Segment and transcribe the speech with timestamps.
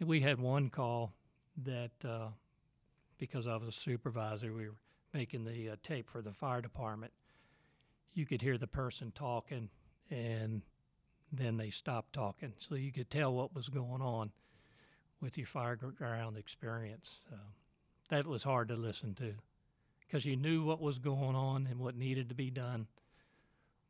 [0.00, 1.12] We had one call
[1.64, 2.28] that uh,
[3.18, 4.74] because I was a supervisor, we were
[5.12, 7.12] making the uh, tape for the fire department.
[8.12, 9.70] You could hear the person talking,
[10.10, 10.62] and
[11.32, 14.30] then they stopped talking, so you could tell what was going on
[15.20, 17.18] with your fireground experience.
[17.30, 17.36] So
[18.10, 19.34] that was hard to listen to
[20.00, 22.86] because you knew what was going on and what needed to be done.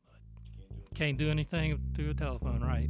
[0.06, 2.88] But can't do anything through a telephone, right?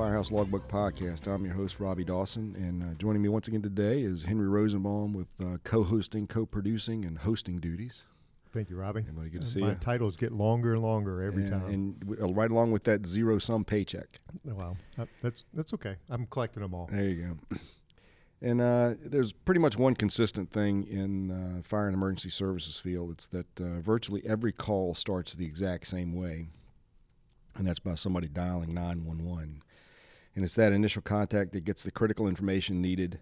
[0.00, 1.26] Firehouse Logbook Podcast.
[1.26, 5.12] I'm your host, Robbie Dawson, and uh, joining me once again today is Henry Rosenbaum
[5.12, 8.04] with uh, co hosting, co producing, and hosting duties.
[8.50, 9.02] Thank you, Robbie.
[9.02, 9.74] Buddy, good to Uh, see My you.
[9.74, 11.66] titles get longer and longer every and, time.
[11.66, 14.16] And uh, right along with that zero sum paycheck.
[14.42, 14.78] well,
[15.20, 15.96] that's that's okay.
[16.08, 16.88] I'm collecting them all.
[16.90, 17.56] There you go.
[18.40, 23.10] And uh, there's pretty much one consistent thing in uh, fire and emergency services field.
[23.10, 26.48] It's that uh, virtually every call starts the exact same way,
[27.54, 29.62] and that's by somebody dialing 911.
[30.34, 33.18] And it's that initial contact that gets the critical information needed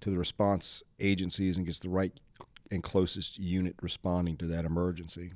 [0.00, 2.12] to the response agencies and gets the right
[2.70, 5.32] and closest unit responding to that emergency.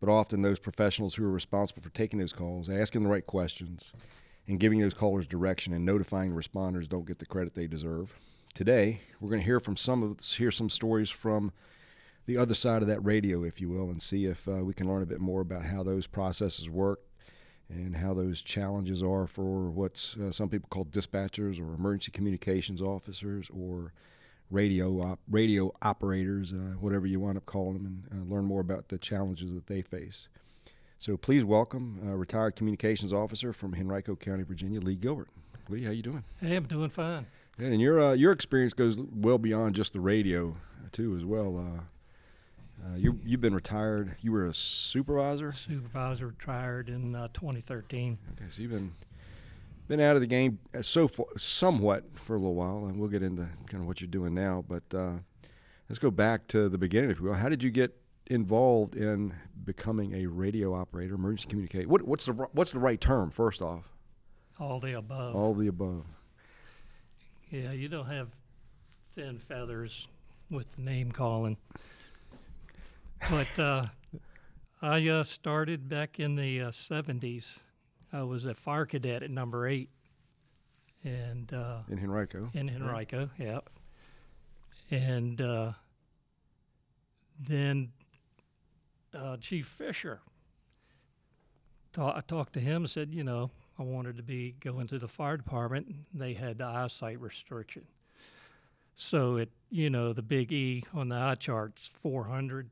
[0.00, 3.92] But often, those professionals who are responsible for taking those calls, asking the right questions,
[4.48, 8.18] and giving those callers direction and notifying responders don't get the credit they deserve.
[8.54, 11.52] Today, we're going to hear from some of hear some stories from
[12.26, 14.88] the other side of that radio, if you will, and see if uh, we can
[14.88, 17.00] learn a bit more about how those processes work
[17.70, 22.82] and how those challenges are for what's uh, some people call dispatchers or emergency communications
[22.82, 23.92] officers or
[24.50, 28.60] radio op- radio operators, uh, whatever you wind up calling them, and uh, learn more
[28.60, 30.28] about the challenges that they face.
[30.98, 35.28] So please welcome uh, retired communications officer from Henrico County, Virginia, Lee Gilbert.
[35.68, 36.24] Lee, how you doing?
[36.40, 37.26] Hey, I'm doing fine.
[37.58, 40.56] And your uh, your experience goes well beyond just the radio
[40.92, 41.86] too, as well.
[42.84, 44.16] Uh, you you've been retired.
[44.20, 45.52] You were a supervisor.
[45.52, 48.18] Supervisor retired in uh, 2013.
[48.32, 48.92] Okay, so you've been
[49.88, 53.08] been out of the game uh, so far, somewhat for a little while, and we'll
[53.10, 54.64] get into kind of what you're doing now.
[54.66, 55.12] But uh,
[55.88, 57.34] let's go back to the beginning, if you will.
[57.34, 57.96] How did you get
[58.28, 61.88] involved in becoming a radio operator, emergency communication?
[61.90, 63.30] What, what's the what's the right term?
[63.30, 63.84] First off,
[64.58, 65.34] All the above.
[65.36, 66.04] all the above.
[67.50, 68.28] Yeah, you don't have
[69.14, 70.06] thin feathers
[70.50, 71.56] with the name calling.
[73.28, 73.86] But uh,
[74.80, 77.58] I uh, started back in the uh, 70s.
[78.12, 79.90] I was a fire cadet at number eight
[81.04, 82.50] and uh, In Henrico.
[82.54, 83.60] in Henrico, yeah.
[84.90, 85.72] And uh,
[87.38, 87.92] then
[89.14, 90.20] uh, Chief Fisher,
[91.92, 94.98] ta- I talked to him and said, you know, I wanted to be go into
[94.98, 95.94] the fire department.
[96.12, 97.84] They had the eyesight restriction.
[98.96, 102.68] So it, you know, the big E on the eye chart's 400.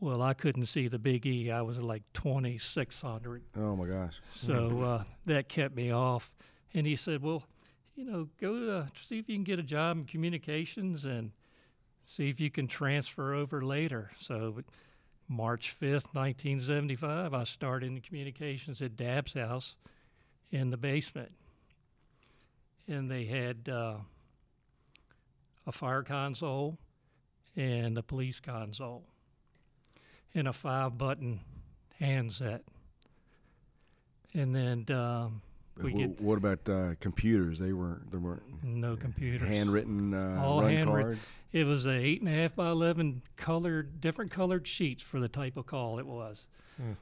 [0.00, 1.50] Well, I couldn't see the big E.
[1.50, 3.42] I was like 2600.
[3.56, 4.14] Oh my gosh.
[4.32, 6.30] So uh, that kept me off.
[6.72, 7.44] And he said, "Well,
[7.96, 11.32] you know, go to see if you can get a job in communications and
[12.06, 14.62] see if you can transfer over later." So,
[15.28, 19.74] March fifth, nineteen seventy-five, I started in communications at Dabbs house
[20.50, 21.32] in the basement,
[22.88, 23.96] and they had uh,
[25.66, 26.78] a fire console
[27.56, 29.09] and a police console
[30.34, 31.40] and a five-button
[31.98, 32.62] handset.
[34.34, 35.42] And then um,
[35.82, 37.58] we Wh- get what about uh, computers?
[37.58, 38.10] They weren't.
[38.10, 39.48] there weren't no computers.
[39.48, 41.12] handwritten uh, All run handwritten.
[41.14, 41.26] cards.
[41.52, 45.28] It was a eight and a half by eleven colored, different colored sheets for the
[45.28, 46.46] type of call it was.
[46.76, 46.92] Hmm.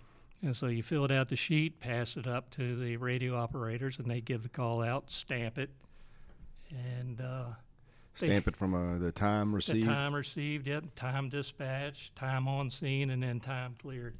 [0.40, 4.08] And so you filled out the sheet, pass it up to the radio operators, and
[4.08, 5.70] they give the call out, stamp it,
[6.70, 7.54] and uh, They-
[8.26, 9.86] Stamp it from uh, the time the received.
[9.86, 14.16] time received, yep, time dispatched, time on scene, and then time cleared.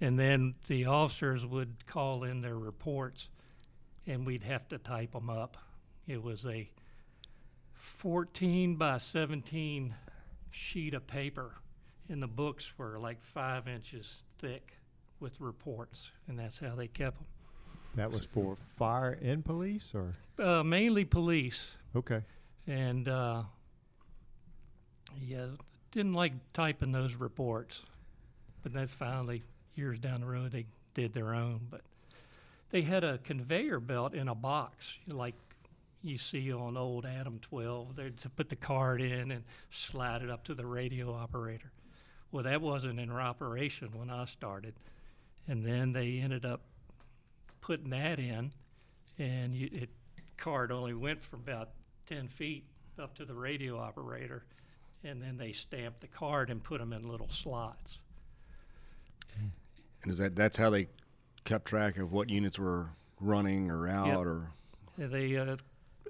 [0.00, 3.28] And then the officers would call in their reports,
[4.06, 5.56] and we'd have to type them up.
[6.06, 6.68] It was a
[7.74, 9.94] 14 by 17
[10.50, 11.52] sheet of paper,
[12.08, 14.72] and the books were like five inches thick
[15.20, 17.26] with reports, and that's how they kept them.
[17.96, 21.70] That was for fire and police, or Uh, mainly police.
[21.94, 22.22] okay.
[22.66, 23.42] And uh,
[25.20, 25.46] yeah,
[25.90, 27.82] didn't like typing those reports.
[28.62, 29.42] But then finally,
[29.74, 31.60] years down the road, they did their own.
[31.70, 31.82] But
[32.70, 35.34] they had a conveyor belt in a box, like
[36.02, 37.96] you see on old Adam 12.
[37.96, 41.70] They to put the card in and slide it up to the radio operator.
[42.32, 44.74] Well, that wasn't in operation when I started,
[45.46, 46.62] and then they ended up
[47.60, 48.52] putting that in,
[49.18, 49.88] and you, it
[50.36, 51.70] card only went for about
[52.06, 52.64] ten feet
[52.98, 54.44] up to the radio operator,
[55.02, 57.98] and then they stamped the card and put them in little slots.
[60.02, 60.88] And is that that's how they
[61.44, 62.90] kept track of what units were
[63.20, 64.18] running or out Yep.
[64.18, 64.50] or
[64.98, 65.56] And They uh,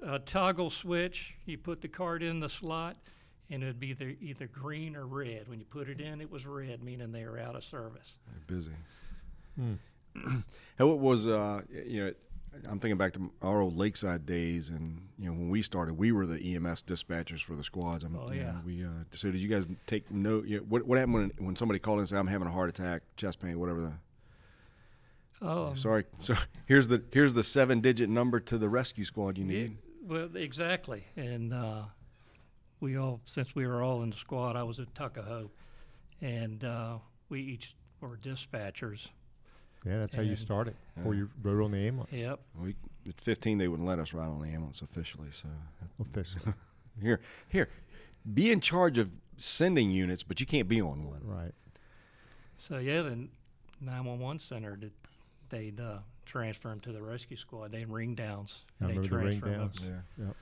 [0.01, 1.33] a toggle switch.
[1.45, 2.97] You put the card in the slot,
[3.49, 5.47] and it'd be either either green or red.
[5.47, 8.13] When you put it in, it was red, meaning they were out of service.
[8.27, 8.71] they're busy?
[9.55, 9.73] Hmm.
[10.77, 12.13] How it was, uh, you know,
[12.69, 16.11] I'm thinking back to our old Lakeside days, and you know when we started, we
[16.11, 18.03] were the EMS dispatchers for the squads.
[18.03, 18.61] I'm, Oh, you know, yeah.
[18.65, 20.45] we uh, so did you guys take note?
[20.47, 22.69] You know, what what happened when when somebody called and said I'm having a heart
[22.69, 23.91] attack, chest pain, whatever the
[25.41, 26.33] Oh, sorry, so
[26.65, 29.77] here's the here's the seven digit number to the rescue squad you Yeah, need.
[30.03, 31.05] well, exactly.
[31.17, 31.83] And uh,
[32.79, 35.49] we all, since we were all in the squad, I was at Tuckahoe,
[36.21, 36.97] and uh,
[37.29, 39.07] we each were dispatchers.
[39.85, 40.75] Yeah, that's how you And- started.
[40.95, 41.19] Before Yeah.
[41.21, 42.11] you rode on the ambulance.
[42.11, 42.39] Yep.
[42.59, 42.75] We
[43.07, 45.29] at 15 they wouldn't let us ride on the ambulance officially.
[45.31, 45.47] So
[45.99, 46.53] Officially.
[47.01, 47.69] here here,
[48.33, 51.21] be in charge of sending units, but you can't be on one.
[51.23, 51.53] right.
[52.57, 53.27] So yeah, the
[53.81, 54.91] 911 center did
[55.49, 57.71] they'd uh, transfer them to the rescue squad.
[57.71, 58.63] They'd ring downs.
[58.81, 59.73] I and they'd remember the ring transfer 'em up.
[59.73, 59.91] downs.
[60.17, 60.25] Yeah.
[60.25, 60.35] Yep.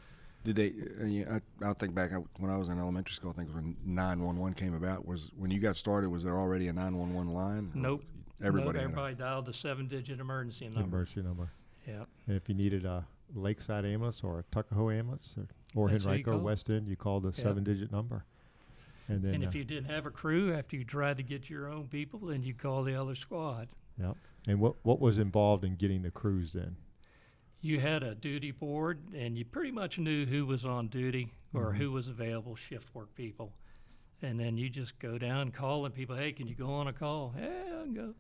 [0.46, 0.74] Did they?
[1.02, 3.32] Uh, yeah, I, I'll think back I, when I was in elementary school.
[3.32, 5.06] I think when 911 came about.
[5.08, 6.10] Was when you got started?
[6.10, 7.72] Was there already a 911 line?
[7.74, 8.04] Nope.
[8.44, 8.66] Everybody.
[8.66, 10.82] Nope, had a- everybody dialed the seven-digit emergency number.
[10.98, 11.52] emergency number.
[11.88, 12.08] Yep.
[12.28, 13.06] And if you needed a
[13.36, 16.40] Lakeside ambulance or a Tuckahoe ambulance or, or That's who you Henrico call.
[16.42, 17.36] West End, you called the Yep.
[17.36, 18.26] seven digit number.
[19.10, 21.50] And then, and uh, if you didn't have a crew after you tried to get
[21.50, 23.68] your own people, then you call the other squad.
[24.00, 24.16] yep.
[24.48, 26.76] And what, what was involved in getting the crews then?
[27.62, 31.72] You had a duty board, and you pretty much knew who was on duty or
[31.72, 31.78] Mhm.
[31.78, 33.54] who was available shift work people.
[34.22, 36.94] And then you just go down call calling people, hey, can you go on a
[36.94, 37.34] call?
[37.38, 38.16] Yeah, I can go.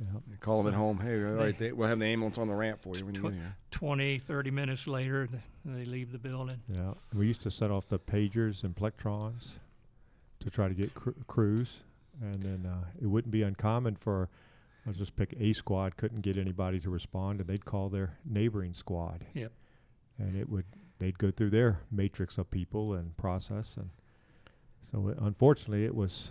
[0.00, 0.40] Yep.
[0.40, 0.98] Call them at home.
[0.98, 3.14] Hey, all right, they- they, we'll have the ambulance on the ramp for you when
[3.14, 3.56] you get here.
[3.70, 5.28] 20, 30 minutes later,
[5.64, 6.60] they leave the building.
[6.68, 6.94] Yeah.
[7.14, 9.52] We used to set off the pagers and plectrons
[10.40, 11.78] to try to get cr- crews.
[12.20, 14.28] And then uh, it wouldn't be uncommon for,
[14.86, 18.72] let's just pick a squad, couldn't get anybody to respond, and they'd call their neighboring
[18.74, 19.24] squad.
[19.34, 19.52] Yep.
[20.18, 20.64] And it would,
[20.98, 23.76] they'd go through their matrix of people and process.
[23.76, 23.90] And
[24.92, 26.30] so it, unfortunately, it was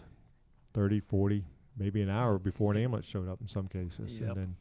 [0.73, 1.43] 30, 40,
[1.77, 4.19] maybe an hour before an ambulance showed up in some cases.
[4.19, 4.29] Yep.
[4.29, 4.55] And then,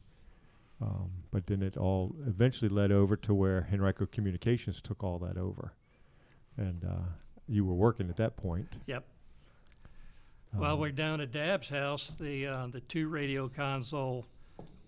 [0.81, 5.37] um, but then it all eventually led over to where Henrico Communications took all that
[5.37, 5.73] over.
[6.57, 7.03] And uh,
[7.47, 8.67] you were working at that point.
[8.87, 9.05] Yep.
[10.55, 14.25] While Um, we're down at Dabbs house, the uh, the two radio console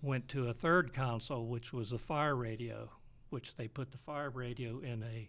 [0.02, 2.88] went to a third console, which was a fire radio,
[3.30, 5.28] which they put the fire radio in a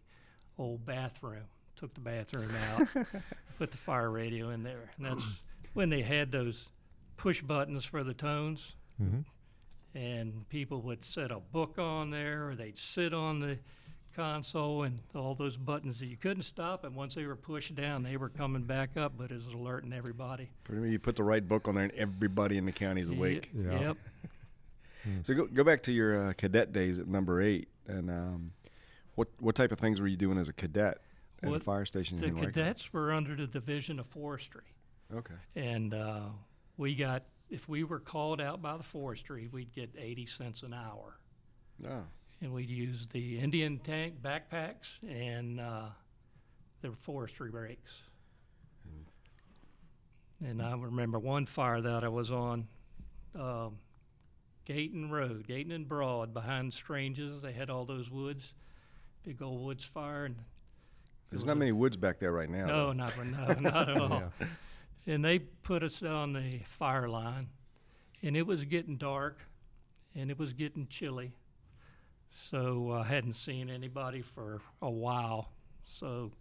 [0.60, 1.46] old bathroom.
[1.76, 2.88] Took the bathroom out,
[3.58, 5.24] put the fire radio in there, and that's
[5.74, 6.70] when they had those
[7.18, 8.74] push buttons for the tones.
[9.02, 9.26] mhm.
[9.96, 13.58] And people would set a book on there, or they'd sit on the
[14.16, 16.84] console, and all those buttons that you couldn't stop.
[16.84, 19.94] And once they were pushed down, they were coming back up, but it was alerting
[19.94, 20.50] everybody.
[20.64, 23.10] Pretty much, you put the right book on there, and everybody in the county is
[23.10, 23.50] Ye- awake.
[23.56, 23.80] Yeah.
[23.80, 23.98] Yep.
[25.24, 28.52] So go go back to your uh, cadet days at number eight, and um,
[29.16, 30.98] what what type of things were you doing as a cadet
[31.38, 32.20] at the What- fire station?
[32.20, 32.52] The Henrico?
[32.52, 34.66] cadets were under the Division of Forestry,
[35.14, 35.36] Okay.
[35.56, 36.26] and uh,
[36.78, 40.74] we got if we were called out by the forestry, we'd get eighty cents an
[40.74, 41.18] hour,
[41.88, 42.04] Oh.
[42.42, 45.90] and we'd use the Indian tank backpacks and uh,
[46.82, 47.92] the forestry brakes.
[50.46, 52.68] And I remember one fire that I was on,
[53.34, 53.78] um,
[54.66, 57.42] Gayton Road, Gayton and Broad, behind Stranges.
[57.42, 58.54] They had all those woods,
[59.24, 60.36] big old woods fire, and
[61.32, 62.66] There's not many woods back there right now.
[62.68, 62.94] no, though.
[62.94, 64.24] not no, not at all.
[64.40, 64.48] Yeah.
[65.08, 67.48] And they put us on the fire line,
[68.22, 69.40] and it was getting dark,
[70.14, 71.32] and it was getting chilly.
[72.30, 75.50] So I hadn't seen anybody for a while.
[75.86, 76.34] So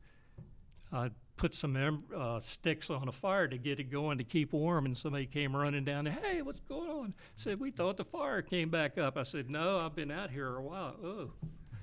[0.93, 4.85] I put some uh, sticks on a fire to get it going to keep warm,
[4.87, 6.19] and somebody came running down there.
[6.21, 7.15] Hey, what's going on?
[7.37, 9.17] Said we thought the fire came back up.
[9.17, 10.97] I said, No, I've been out here a while.
[11.05, 11.31] Oh,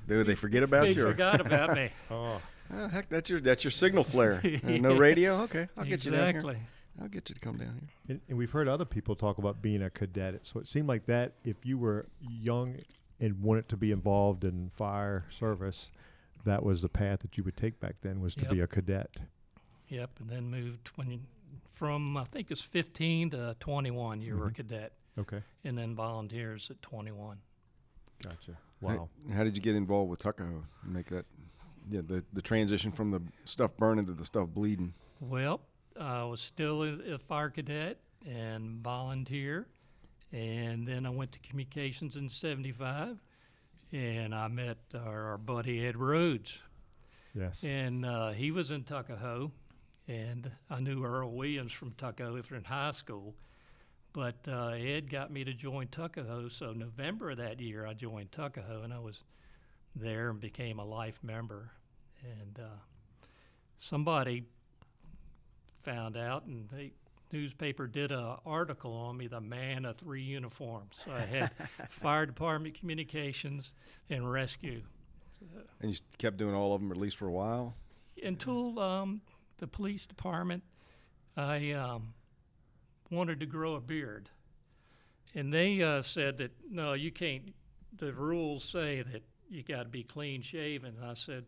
[0.07, 1.03] Did they forget about they you?
[1.05, 1.89] or- forgot about me.
[2.11, 2.41] Oh,
[2.75, 4.41] Oh, heck, that's your that's your signal flare.
[4.65, 5.41] Uh, no radio.
[5.41, 6.55] Okay, I'll get you down here.
[6.95, 7.03] Exactly.
[7.03, 7.89] I'll get you to come down here.
[8.15, 10.39] and, and we've heard other people talk about being a cadet.
[10.43, 12.77] So it seemed like that if you were young
[13.19, 15.89] and wanted to be involved in fire service,
[16.45, 18.51] that was the path that you would take back then was to Yep.
[18.51, 19.15] be a cadet.
[19.87, 21.19] Yep, and then moved when you,
[21.73, 24.21] from I think it's 15 to 21.
[24.21, 24.55] You were a Mhm.
[24.55, 25.41] cadet, Okay.
[25.63, 27.37] and then volunteers at 21.
[28.21, 28.53] Gotcha.
[28.81, 29.09] How- Wow.
[29.31, 30.63] How, did you get involved with Tuckahoe?
[30.83, 31.25] Make that,
[31.89, 34.93] yeah, the the transition from the stuff burning to the stuff bleeding.
[35.21, 35.61] Well,
[35.99, 39.67] I was still a, a fire cadet and volunteer,
[40.31, 43.17] and then I went to communications in '75,
[43.91, 46.59] and I met our, our buddy Ed Rhodes,
[47.35, 47.63] Yes.
[47.63, 49.51] and uh, he was in Tuckahoe,
[50.07, 53.35] and I knew Earl Williams from Tuckahoe in high school.
[54.13, 58.31] But uh, Ed got me to join Tuckahoe, so November of that year I joined
[58.31, 59.23] Tuckahoe, and I was
[59.95, 61.71] there and became a life member.
[62.23, 62.77] And uh,
[63.79, 64.43] somebody
[65.83, 66.91] found out, and the
[67.31, 71.01] newspaper did a article on me, the man of three uniforms.
[71.05, 71.51] So I had
[71.89, 73.73] fire department, communications,
[74.09, 74.81] and rescue.
[75.81, 77.75] And you kept doing all of them at least for a while.
[78.23, 79.21] until um,
[79.57, 80.63] the police department,
[81.35, 82.13] I um,
[83.09, 84.29] wanted to grow a beard,
[85.35, 87.53] and they uh, said that no, you can't.
[87.97, 90.95] The rules say that you got to be clean shaven.
[91.03, 91.45] I said,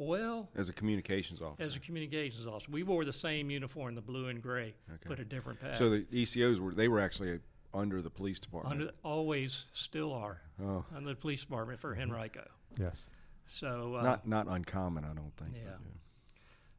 [0.00, 1.62] well, As a communications officer.
[1.62, 5.08] as a communications officer, we wore the same uniform, the blue and gray, Okay.
[5.08, 5.76] but a different patch.
[5.76, 7.38] so the ECOs were they were actually
[7.74, 8.80] under the police department.
[8.80, 12.46] under, always still are oh, under the police department for Henrico.
[12.78, 13.06] Yes.
[13.48, 15.52] So uh, not not uncommon, I don't think.
[15.52, 15.76] but, Yeah.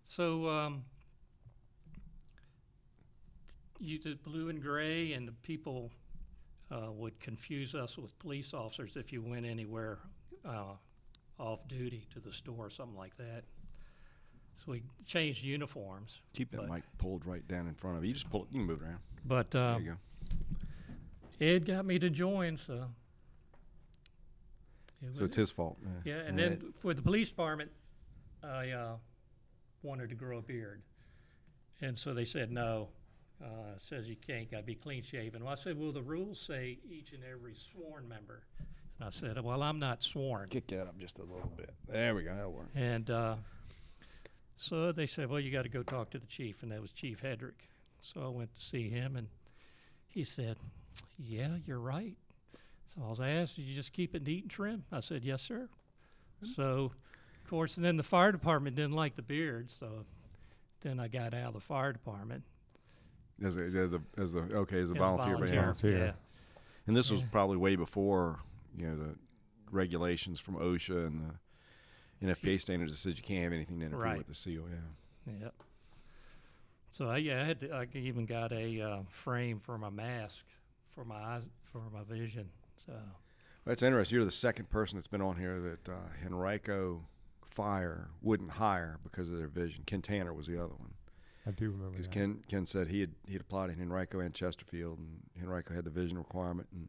[0.03, 0.83] So um,
[3.79, 5.91] you did blue and gray, and the people
[6.71, 9.99] uh, would confuse us with police officers if you went anywhere
[10.45, 10.73] uh,
[11.41, 13.43] off duty to the store or something like that.
[14.57, 16.19] So we changed uniforms.
[16.33, 18.09] Keep that But- mic pulled right down in front of you.
[18.09, 18.49] You just pull it.
[18.51, 18.99] You can move it around.
[19.25, 19.97] But There um, you
[21.39, 21.45] go.
[21.45, 22.91] Ed got me to join, so.
[25.01, 25.79] it So was- it's his fault.
[26.05, 27.71] Yeah, and And then for the police department,
[28.43, 28.97] I uh,
[29.81, 30.83] wanted to grow a beard,
[31.81, 32.89] and so they said no.
[33.43, 34.51] Uh, says you can't.
[34.51, 35.43] Got to be clean shaven.
[35.43, 38.43] Well, I said, well, the rules say each and every sworn member.
[39.01, 40.49] And I said, well, I'm not sworn.
[40.49, 41.73] Kick that up just a little bit.
[41.89, 42.35] There we go.
[42.35, 42.69] That'll work.
[42.75, 43.35] And uh,
[44.57, 46.91] so they said, well, you got to go talk to the chief, and that was
[46.91, 47.65] Chief Hedrick.
[48.01, 49.27] So I went to see him, and
[50.07, 50.57] he said,
[51.17, 52.13] yeah, you're right.
[52.93, 54.83] So I was asked, did you just keep it neat and trim?
[54.91, 55.67] I said, yes, sir.
[56.55, 56.91] So,
[57.43, 60.05] of course, and then the fire department didn't like the beard, so
[60.81, 62.43] then I got out of the fire department.
[63.43, 65.37] As a, as a, as the okay as a as volunteer.
[65.39, 65.49] but.
[65.49, 65.97] Volunteer.
[65.97, 66.11] Yeah.
[66.85, 68.39] And this was probably way before
[68.75, 69.15] you know the
[69.71, 71.21] regulations from OSHA and
[72.21, 74.17] the NFPA standards that says you can't have anything to interfere Right.
[74.17, 74.65] with the CO.
[74.67, 75.33] Yeah.
[75.41, 75.53] Yep.
[76.89, 80.43] So I, yeah, I had to, I even got a uh, frame for my mask
[80.93, 82.49] for my eyes for my vision.
[82.85, 82.93] So
[83.65, 84.17] That's interesting.
[84.17, 87.05] You're the second person that's been on here that uh, Henrico
[87.45, 89.83] Fire wouldn't hire because of their vision.
[89.85, 90.91] Ken Tanner was the other one
[91.45, 92.07] I do remember because.
[92.07, 95.89] Ken Ken said he had he'd applied to Henrico and Chesterfield, and Henrico had the
[95.89, 96.87] vision requirement, and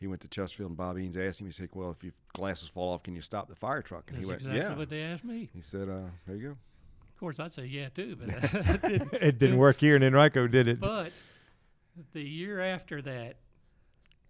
[0.00, 1.46] he went to Chesterfield, and Bob Eanes asked him.
[1.46, 4.16] He said, "Well, if your glasses fall off, can you stop the fire truck?" And
[4.16, 5.48] that's he went, exactly "Yeah." what they asked me.
[5.54, 9.12] He said, uh, "There you go." Of course, I'd say yeah too, but it didn't.
[9.14, 10.80] it didn't work here and in Henrico, did it?
[10.80, 11.12] But
[12.14, 13.36] the year after that,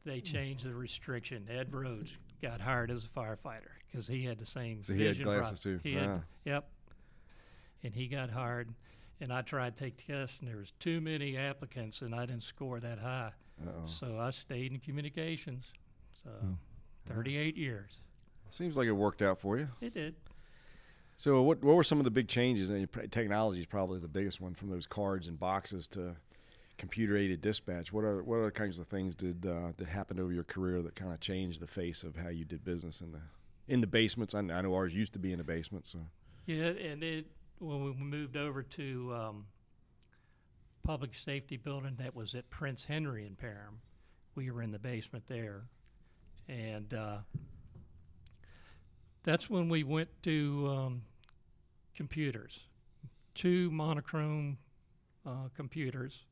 [0.04, 1.46] they changed the restriction.
[1.48, 2.12] Ed Rhodes
[2.42, 4.82] got hired as a firefighter because he had the same.
[4.82, 5.42] So he had vision problem.
[5.42, 5.78] glasses too.
[5.84, 6.22] He had, Wow.
[6.44, 6.68] yep.
[7.84, 8.70] And he got hired,
[9.20, 12.42] and I tried to take tests, and there was too many applicants, and I didn't
[12.42, 13.30] score that high.
[13.62, 13.86] Uh-oh.
[13.86, 15.72] So I stayed in communications.
[16.24, 16.52] So Hmm.
[17.08, 18.00] 38 years.
[18.50, 19.68] Seems like it worked out for you.
[19.80, 20.14] It did.
[21.16, 22.68] So, what what were some of the big changes?
[22.68, 26.16] And technology is probably the biggest one, from those cards and boxes to
[26.78, 27.92] computer aided dispatch.
[27.92, 30.94] What are what other kinds of things did uh, that happened over your career that
[30.96, 33.20] kind of changed the face of how you did business in the
[33.68, 34.34] in the basements?
[34.34, 35.86] I, I know ours used to be in the basement.
[35.86, 35.98] So,
[36.46, 37.26] Yeah, and it
[37.58, 39.46] when we moved over to um,
[40.90, 43.78] public safety building that was at Prince Henry in Parham,
[44.34, 45.62] we were in the basement there,
[46.48, 47.18] and uh,
[49.22, 51.02] that's when we went to um,
[51.94, 52.58] computers,
[53.36, 54.58] two monochrome
[55.24, 56.24] uh, computers,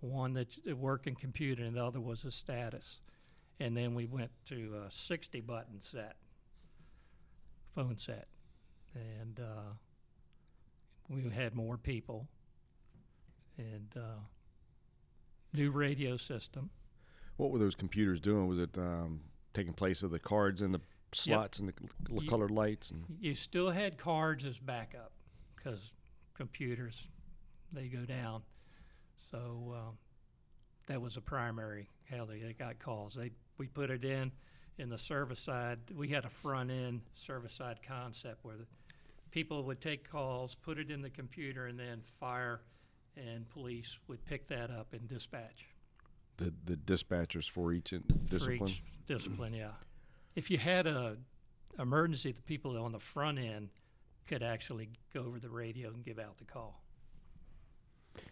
[0.00, 2.98] one that a working computer and the other was a status,
[3.60, 6.16] and then we went to a 60 button set,
[7.76, 8.26] phone set.
[8.96, 9.74] And uh,
[11.08, 12.26] we had more people
[13.74, 14.20] and uh,
[15.52, 16.70] new radio system.
[17.36, 18.46] what were those computers doing?
[18.46, 19.20] Was it um,
[19.54, 20.80] taking place of the cards and the
[21.12, 21.74] slots and the
[22.14, 22.90] l- Ye- colored lights?
[22.90, 25.12] And You still had cards as backup
[25.56, 25.92] because
[26.34, 27.06] computers
[27.72, 28.42] they go down.
[29.30, 29.98] So um,
[30.88, 33.14] that was a primary how they, they got calls.
[33.14, 34.32] They we put it in
[34.78, 35.78] in the service side.
[35.94, 38.66] We had a front end service side concept where the
[39.30, 42.60] people would take calls, put it in the computer, and then fire
[43.16, 45.66] and police would pick that up and dispatch.
[46.38, 48.70] the the dispatchers for each in- for discipline.
[48.70, 49.72] each discipline, yeah.
[50.34, 51.16] If you had a
[51.78, 53.68] emergency, the people on the front end
[54.26, 56.82] could actually go over the radio and give out the call.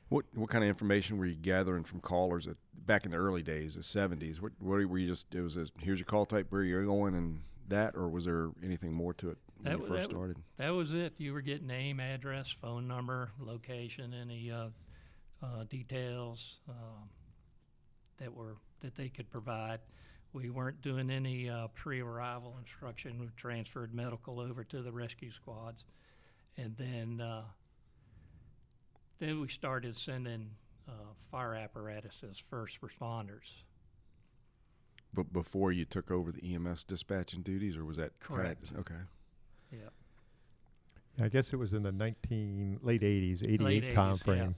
[0.08, 2.56] What what kind of information were you gathering from callers at,
[2.86, 4.40] back in the early days, the seventies?
[4.40, 5.34] What, what were you just?
[5.34, 8.50] It was a, here's your call type, where you're going, and that, or was there
[8.62, 10.36] anything more to it when That you first that started?
[10.58, 11.14] That was it.
[11.18, 14.68] You were getting name, address, phone number, location, any uh,
[15.42, 17.08] uh, details um,
[18.18, 19.80] that were that they could provide.
[20.32, 23.18] We weren't doing any uh, pre-arrival instruction.
[23.18, 25.84] We transferred medical over to the rescue squads,
[26.56, 27.42] and then uh,
[29.18, 30.50] then we started sending
[30.88, 30.92] uh,
[31.30, 33.64] fire apparatus as first responders.
[35.12, 38.72] But before you took over the EMS dispatching duties, or was that Correct.
[38.78, 38.94] okay.
[39.72, 39.92] Yep.
[41.20, 44.48] I guess it was in the 19 late 80s, 88 Late 80s, time yeah.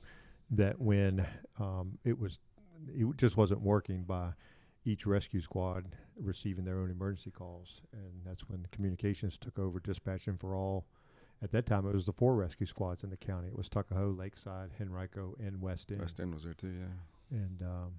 [0.50, 1.26] that when
[1.58, 2.38] um, it was
[2.88, 4.30] it just wasn't working by
[4.84, 5.84] each rescue squad
[6.20, 10.84] receiving their own emergency calls and that's when communications took over dispatching for all
[11.42, 14.10] at that time it was the four rescue squads in the county it was Tuckahoe,
[14.10, 17.38] Lakeside, Henrico and West End West End was there too, yeah.
[17.38, 17.92] and um,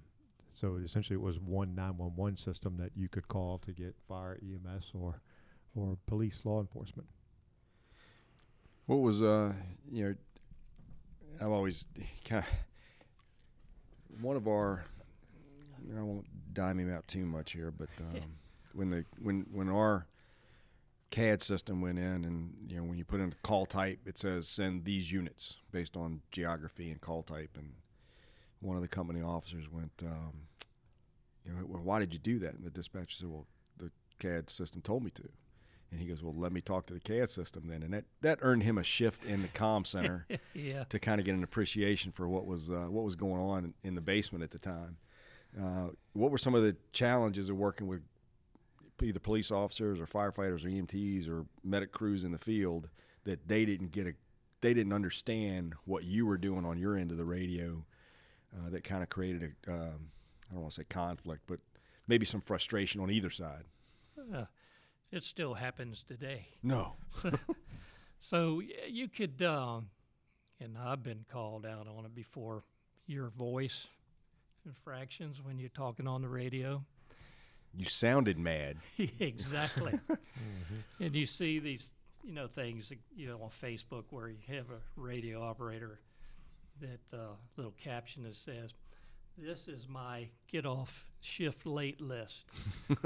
[0.52, 4.92] so essentially it was one 911 system that you could call to get fire EMS
[4.94, 5.22] or
[5.74, 7.08] or police law enforcement.
[8.86, 9.52] What was uh
[9.90, 10.14] you know
[11.40, 11.86] I've always
[12.24, 14.84] kind of one of our
[15.96, 18.22] I won't dime him out too much here, but um,
[18.72, 20.06] when the when when our
[21.10, 24.18] CAD system went in and you know when you put in a call type it
[24.18, 27.56] says send these units based on geography and call type.
[27.56, 27.74] And
[28.60, 30.32] one of the company officers went um,
[31.44, 32.54] you know well, why did you do that?
[32.54, 33.46] And the dispatcher said well
[33.78, 35.28] the CAD system told me to
[35.94, 38.38] and he goes well let me talk to the CAD system then and that that
[38.42, 40.84] earned him a shift in the comm center yeah.
[40.84, 43.74] to kind of get an appreciation for what was uh, what was going on in,
[43.82, 44.96] in the basement at the time.
[45.58, 48.02] Uh, what were some of the challenges of working with
[49.00, 52.88] either police officers or firefighters or EMTs or medic crews in the field
[53.24, 54.14] that they didn't get a
[54.60, 57.84] they didn't understand what you were doing on your end of the radio
[58.56, 60.10] uh, that kind of created a um,
[60.50, 61.60] I don't want to say conflict but
[62.08, 63.64] maybe some frustration on either side.
[64.32, 64.44] Uh,
[65.14, 66.48] it still happens today.
[66.62, 66.94] No.
[68.20, 69.90] So you could, um,
[70.58, 72.62] and I've been called out on it before.
[73.06, 73.86] Your voice
[74.64, 76.82] infractions when you're talking on the radio.
[77.76, 78.78] You sounded mad.
[79.20, 79.92] exactly.
[81.00, 81.90] And you see these,
[82.22, 86.00] you know, things, you know, on Facebook where you have a radio operator
[86.80, 88.72] that uh, little caption that says,
[89.36, 92.44] "This is my get off shift late list."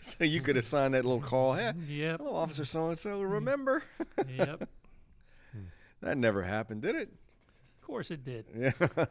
[0.00, 1.54] so you could assign that little call.
[1.54, 2.20] Hey, Yep.
[2.20, 3.20] hello, Officer So and So.
[3.22, 3.82] Remember?
[4.28, 4.68] yep.
[6.00, 7.08] That never happened, did it?
[7.80, 8.46] Of course it did.
[8.56, 8.72] Yeah.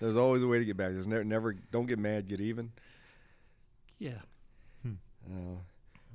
[0.00, 0.92] There's always a way to get back.
[0.92, 1.52] There's never, never.
[1.52, 2.26] Don't get mad.
[2.28, 2.72] Get even.
[3.98, 4.20] Yeah.
[4.86, 5.56] Uh,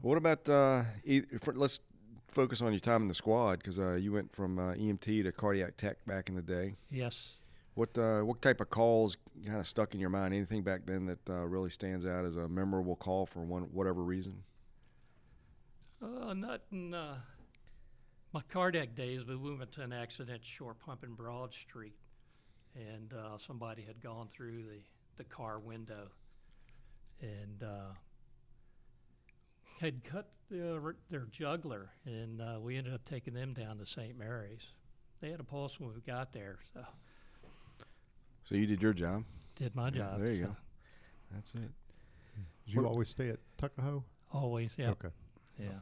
[0.02, 0.50] what about?
[0.50, 1.80] Uh, e- for, let's
[2.28, 5.32] focus on your time in the squad because uh, you went from uh, EMT to
[5.32, 6.76] cardiac tech back in the day.
[6.90, 7.36] Yes.
[7.76, 10.34] What uh, what type of calls kind of stuck in your mind?
[10.34, 14.02] Anything back then that uh, really stands out as a memorable call for one whatever
[14.02, 14.44] reason?
[16.02, 17.18] Uh, not in uh,
[18.34, 21.96] my cardiac days, but we went to an accident Short Pump in Broad Street,
[22.76, 24.80] and uh, somebody had gone through the,
[25.18, 26.10] the car window
[27.22, 27.94] and uh,
[29.80, 34.18] had cut their, their jugular, and uh, we ended up taking them down to St.
[34.18, 34.68] Mary's.
[35.22, 36.82] They had a pulse when we got there, so
[38.48, 39.24] So you did your job.
[39.56, 40.20] did my Yeah, job.
[40.20, 40.56] there you so go.
[41.34, 41.60] That's it.
[42.66, 44.04] Did you What- always stay at Tuckahoe?
[44.32, 45.10] Always, yeah, Okay.
[45.58, 45.80] yeah.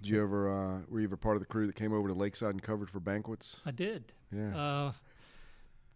[0.00, 2.14] Did you ever uh, were you ever part of the crew that came over to
[2.14, 3.60] Lakeside and covered for banquets?
[3.66, 4.12] I did.
[4.32, 4.56] Yeah.
[4.56, 4.92] Uh,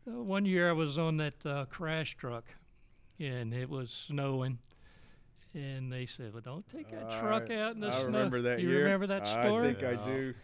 [0.06, 2.44] uh, one year I was on that uh, crash truck,
[3.18, 4.58] and it was snowing,
[5.54, 8.42] and they said, "Well, don't take that truck I- out in the I snow." remember
[8.42, 8.82] that you year.
[8.84, 9.70] remember that story?
[9.70, 10.34] I think I do.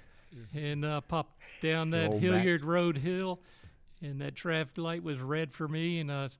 [0.54, 2.22] and uh, popped down that old Mack.
[2.22, 3.40] Hilliard Road hill,
[4.02, 6.38] and that traffic light was red for me, and I was,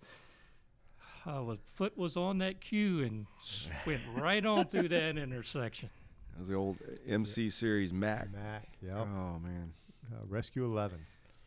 [1.27, 3.27] I was foot was on that cue and
[3.87, 5.91] went right on through that intersection.
[6.33, 8.33] That was the old MC series Mack.
[8.33, 8.69] Mack.
[8.83, 8.97] Yep.
[8.97, 9.73] Oh man.
[10.13, 10.99] Uh, Rescue 11.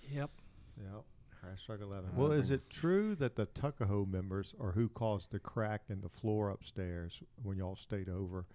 [0.09, 0.29] Yep.
[0.77, 1.03] Yep.
[1.41, 2.05] Crash Truck 11.
[2.05, 6.01] Uh, well, is it true that the Tuckahoe members are who caused the crack in
[6.01, 8.45] the floor upstairs when y'all stayed over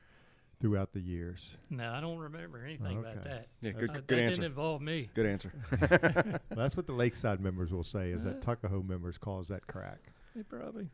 [0.61, 1.57] throughout the years?
[1.71, 3.47] No, I don't remember anything about that.
[3.61, 4.31] Yeah, good, Uh, good that answer.
[4.41, 5.09] didn't involve me.
[5.15, 5.53] Good answer.
[5.81, 8.41] well, that's what the Lakeside members will say is that Uh.
[8.41, 9.99] Tuckahoe members caused that crack.
[10.35, 10.89] They probably.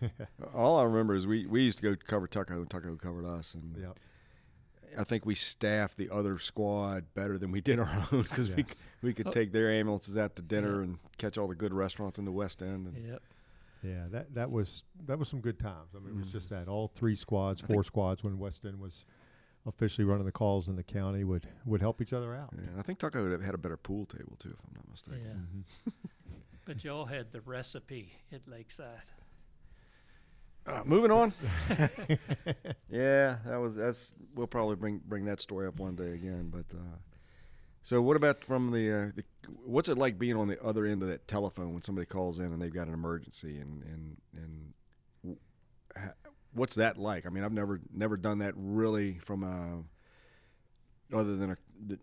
[0.54, 3.54] All I remember is we, we used to go cover Tuckahoe and Tuckahoe covered us,
[3.54, 3.98] and Yep.
[4.96, 8.62] I think we staffed the other squad better than we did our own because we
[8.62, 8.68] Yes.
[8.70, 9.30] c- we could Oh.
[9.32, 10.84] take their ambulances out to dinner Yeah.
[10.84, 12.86] and catch all the good restaurants in the West End.
[12.86, 13.22] And Yep.
[13.84, 15.90] Yeah, that that was that was some good times.
[15.94, 18.80] I mean, it was just that all three squads, I four squads when West End
[18.80, 19.04] was
[19.66, 22.50] officially running the calls in the county would would help each other out.
[22.56, 24.74] Yeah, and I think Tucker would have had a better pool table too, if I'm
[24.74, 25.22] not mistaken.
[25.86, 25.90] Yeah.
[25.90, 25.92] Mhm.
[26.66, 29.02] But y'all had the recipe at Lakeside.
[30.66, 31.30] Uh, moving on.
[32.88, 34.14] yeah, that was that's.
[34.34, 36.50] We'll probably bring bring that story up one day again.
[36.50, 36.96] But uh,
[37.84, 39.24] so, what about from the, uh, the?
[39.64, 42.46] What's it like being on the other end of that telephone when somebody calls in
[42.46, 45.36] and they've got an emergency and and and
[46.54, 47.26] what's that like?
[47.26, 51.56] I mean, I've never never done that really from a other than a,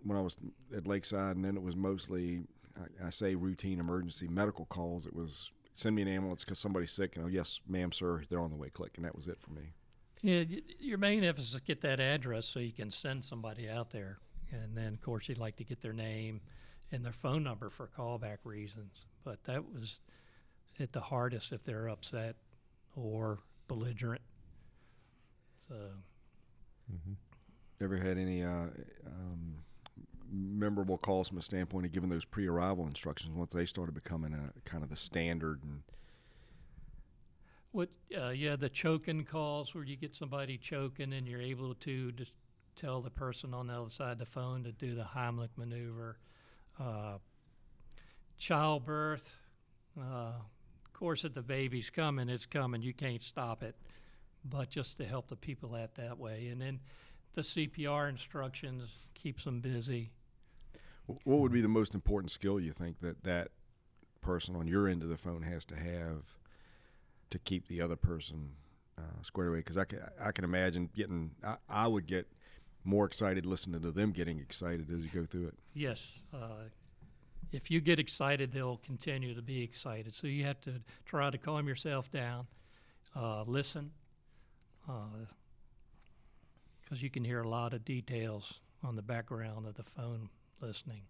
[0.04, 0.38] when I was
[0.76, 2.44] at Lakeside, and then it was mostly
[2.78, 5.06] I, I say routine emergency medical calls.
[5.08, 8.40] It was send me an ambulance because somebody's sick, and oh yes, ma'am, sir, they're
[8.40, 8.70] on the way.
[8.70, 9.74] Click, and that was it for me.
[10.22, 10.44] Yeah,
[10.80, 14.20] your main emphasis is to get that address so you can send somebody out there,
[14.52, 16.42] and then of course you'd like to get their name
[16.92, 19.06] and their phone number for callback reasons.
[19.24, 20.00] But that was
[20.80, 22.36] at the hardest if they're upset
[22.96, 24.22] or belligerent.
[25.68, 25.76] So
[26.92, 27.16] Mhm.
[27.80, 28.68] Ever had any uh,
[29.06, 29.64] um,
[30.30, 34.52] memorable calls from a standpoint of giving those pre-arrival instructions once they started becoming a
[34.70, 35.64] kind of the standard?
[35.64, 35.84] And
[37.72, 37.90] what?
[38.16, 42.34] Uh, yeah, the choking calls where you get somebody choking and you're able to just
[42.82, 46.18] tell the person on the other side of the phone to do the Heimlich maneuver.
[46.80, 47.18] Uh,
[48.38, 49.34] childbirth.
[49.98, 50.34] Uh,
[50.86, 52.82] of course, if the baby's coming, it's coming.
[52.82, 53.76] You can't stop it.
[54.44, 56.80] But just to help the people out that way, and then
[57.36, 60.12] the CPR instructions keeps them busy.
[61.06, 63.50] what would be the most important skill you think that that
[64.22, 66.24] person on your end of the phone has to have
[67.30, 68.54] to keep the other person
[68.98, 69.60] uh, squared away?
[69.60, 72.28] Because I can I can imagine getting I, I would get
[72.84, 75.56] more excited listening to them getting excited as you go through it.
[75.74, 76.20] Yes.
[76.34, 76.70] Uh,
[77.52, 80.14] if you get excited, they'll continue to be excited.
[80.14, 80.74] So you have to
[81.06, 82.48] try to calm yourself down,
[83.16, 83.92] uh, listen,
[84.86, 90.30] because you can hear a lot of details on the background of the phone
[90.62, 91.02] listening.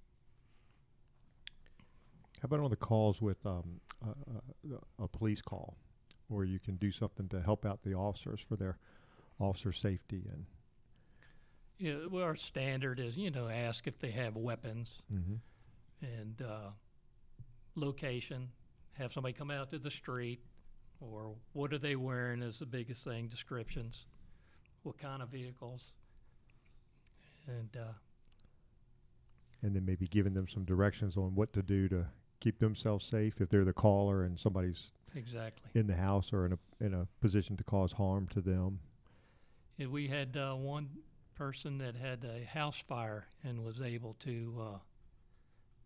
[2.41, 5.77] How about on the calls with um, a, a, a police call,
[6.27, 8.79] where you can do something to help out the officers for their
[9.39, 10.45] officer safety and
[11.81, 15.33] Yeah, well, our standard is, you know, ask if they have weapons mm-hmm.
[16.03, 16.69] and uh,
[17.75, 18.49] location.
[18.99, 20.41] Have somebody come out to the street,
[20.99, 23.29] or what are they wearing is the biggest thing.
[23.29, 24.05] Descriptions,
[24.83, 25.91] what kind of vehicles,
[27.47, 27.93] and uh,
[29.63, 32.05] and then maybe giving them some directions on what to do to
[32.39, 35.71] keep themselves safe if they're the caller and somebody's exactly.
[35.73, 38.81] in the house or in a in a position to cause harm to them.
[39.77, 40.89] Yeah, we had uh, one
[41.41, 44.77] person that had a house fire and was able to uh,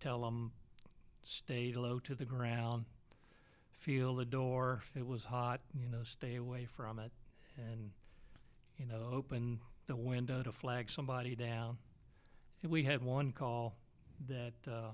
[0.02, 0.52] tell them
[1.24, 2.84] stay low to the ground,
[3.72, 7.14] feel the door if it was hot, you know, stay away from it,
[7.58, 7.92] and
[8.78, 11.78] you know, open the window to flag somebody down.
[12.62, 13.78] And we had one call
[14.28, 14.92] that uh,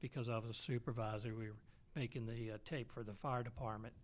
[0.00, 1.56] because I was a supervisor, we were
[1.96, 3.94] making the uh, tape for the fire department.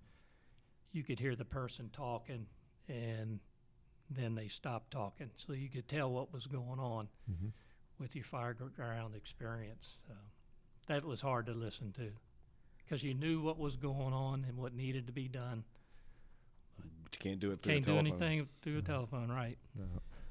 [0.90, 2.46] You could hear the person talking
[2.88, 3.38] and
[4.10, 5.30] then they stopped talking.
[5.46, 7.48] So you could tell what was going on Mm-hmm.
[7.98, 9.96] with your fireground experience.
[10.08, 10.14] So
[10.88, 12.10] that was hard to listen to
[12.84, 15.62] because you knew what was going on and what needed to be done.
[16.78, 19.58] But you can't do it through Can't the do anything through a telephone, right?
[19.80, 19.84] Uh,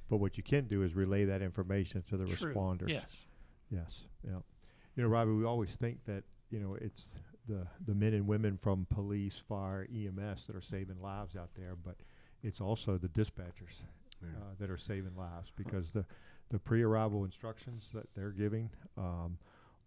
[0.09, 2.53] but what you can do is relay that information to the True.
[2.53, 2.89] responders.
[2.89, 3.05] Yes.
[3.69, 3.99] Yes.
[4.25, 4.39] Yeah.
[4.95, 7.07] You know, Robbie, we always think that you know it's
[7.47, 11.75] the the men and women from police, fire, EMS that are saving lives out there,
[11.75, 11.95] but
[12.43, 13.81] it's also the dispatchers
[14.21, 14.29] Yeah.
[14.39, 16.05] uh, that are saving lives because the
[16.49, 18.71] the pre-arrival instructions that they're giving.
[18.97, 19.37] Um,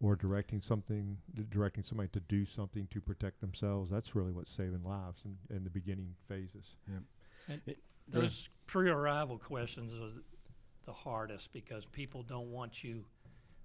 [0.00, 1.16] or directing something,
[1.50, 3.88] directing somebody to do something to protect themselves.
[3.88, 6.74] That's really what's saving lives in, in the beginning phases.
[6.88, 6.94] Go
[7.48, 7.76] ahead.
[8.08, 10.20] Those pre-arrival questions are
[10.86, 13.04] the hardest because people don't want you.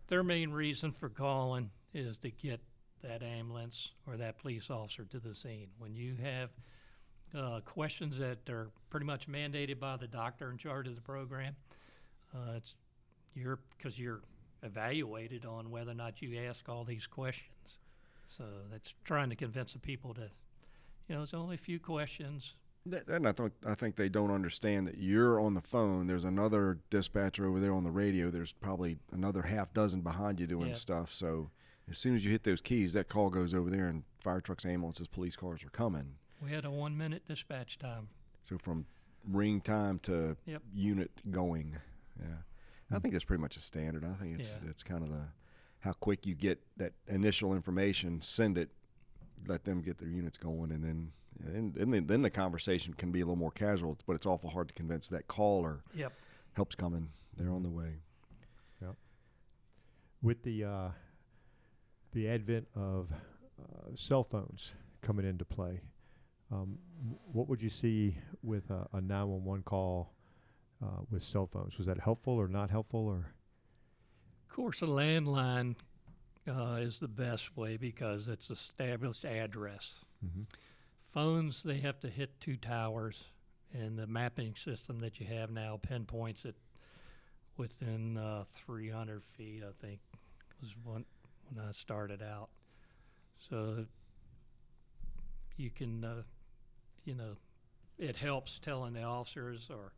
[0.09, 2.59] Their main reason for calling is to get
[3.01, 5.69] that ambulance or that police officer to the scene.
[5.79, 6.51] When you have
[7.35, 11.55] uh, questions that are pretty much mandated by the doctor in charge of the program,
[12.33, 12.75] uh, it's
[13.35, 14.21] you're because you're
[14.63, 17.77] evaluated on whether or not you ask all these questions.
[18.25, 20.29] So that's trying to convince the people to,
[21.07, 22.53] you know, it's only a few questions.
[23.07, 26.07] And I think I think they don't understand that you're on the phone.
[26.07, 28.29] There's another dispatcher over there on the radio.
[28.31, 30.75] There's probably another half dozen behind you doing Yeah.
[30.75, 31.13] stuff.
[31.13, 31.51] So
[31.89, 34.65] as soon as you hit those keys, that call goes over there, and fire trucks,
[34.65, 36.15] ambulances, police cars are coming.
[36.41, 38.09] We had a one minute dispatch time.
[38.43, 38.85] So from
[39.29, 40.61] ring time to Yep.
[40.73, 41.75] unit going,
[42.19, 42.37] yeah,
[42.91, 44.05] I think that's pretty much a standard.
[44.05, 44.69] I think it's Yeah.
[44.69, 45.27] it's kind of the
[45.79, 48.69] how quick you get that initial information, send it,
[49.45, 51.11] let them get their units going, and then
[51.45, 53.95] and, and then, then the conversation can be a little more casual.
[54.07, 56.13] But it's awful hard to convince that caller Yep.
[56.53, 57.09] help's coming.
[57.35, 57.97] They're on the way.
[58.81, 58.95] Yep.
[60.21, 60.89] With the uh,
[62.13, 63.11] the advent of
[63.61, 64.71] uh, cell phones
[65.01, 65.81] coming into play,
[66.51, 66.77] um,
[67.31, 70.13] what would you see with a, a 911 call
[70.83, 71.77] uh, with cell phones?
[71.77, 73.05] Was that helpful or not helpful?
[73.07, 73.33] Or
[74.49, 75.75] Of course, a landline
[76.47, 79.95] uh, is the best way because it's established address.
[80.25, 80.43] mm-hmm.
[81.13, 83.23] Phones, they have to hit two towers,
[83.73, 86.55] and the mapping system that you have now pinpoints it
[87.57, 89.99] within uh, 300 feet, I think,
[90.61, 91.05] was one
[91.49, 92.49] when I started out.
[93.49, 93.85] So
[95.55, 96.21] you can, uh,
[97.07, 97.37] you know,
[97.97, 99.93] it helps telling the officers or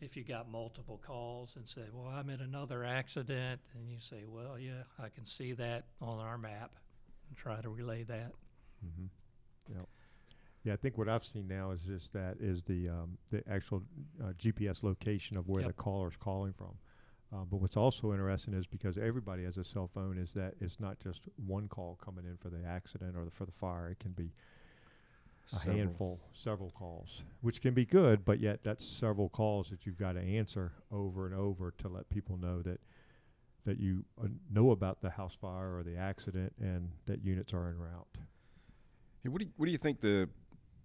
[0.00, 4.24] if you got multiple calls and say, well, I'm in another accident, and you say,
[4.26, 6.72] well, yeah, I can see that on our map
[7.28, 8.32] and try to relay that.
[8.84, 9.06] Mm-hmm.
[9.70, 9.82] Yeah.
[10.64, 13.82] Yeah, I think what I've seen now is just that is the um, the actual
[14.22, 15.76] uh, GPS location of where Yep.
[15.76, 16.74] the is calling from.
[17.32, 20.80] Uh, but what's also interesting is because everybody has a cell phone, is that it's
[20.80, 23.90] not just one call coming in for the accident or the, for the fire.
[23.90, 24.32] It can be
[25.52, 25.76] a Several.
[25.76, 30.12] handful, several calls, which can be good, but yet that's several calls that you've got
[30.12, 32.80] to answer over and over to let people know that
[33.64, 37.68] that you uh, know about the house fire or the accident and that units are
[37.68, 38.06] en route.
[39.22, 40.28] Hey, what do you, what do you think the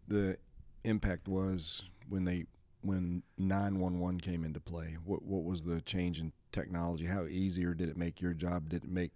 [0.07, 0.37] the
[0.83, 2.45] impact was when they
[2.81, 4.97] when 911 came into play?
[5.03, 7.05] What what was the change in technology?
[7.05, 8.69] How easier did it make your job?
[8.69, 9.11] Did it make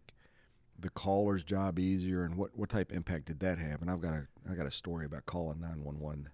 [0.83, 2.23] the caller's job easier?
[2.23, 3.81] And what, what type of impact did that have?
[3.81, 6.29] And I've got a I got a story about calling 911.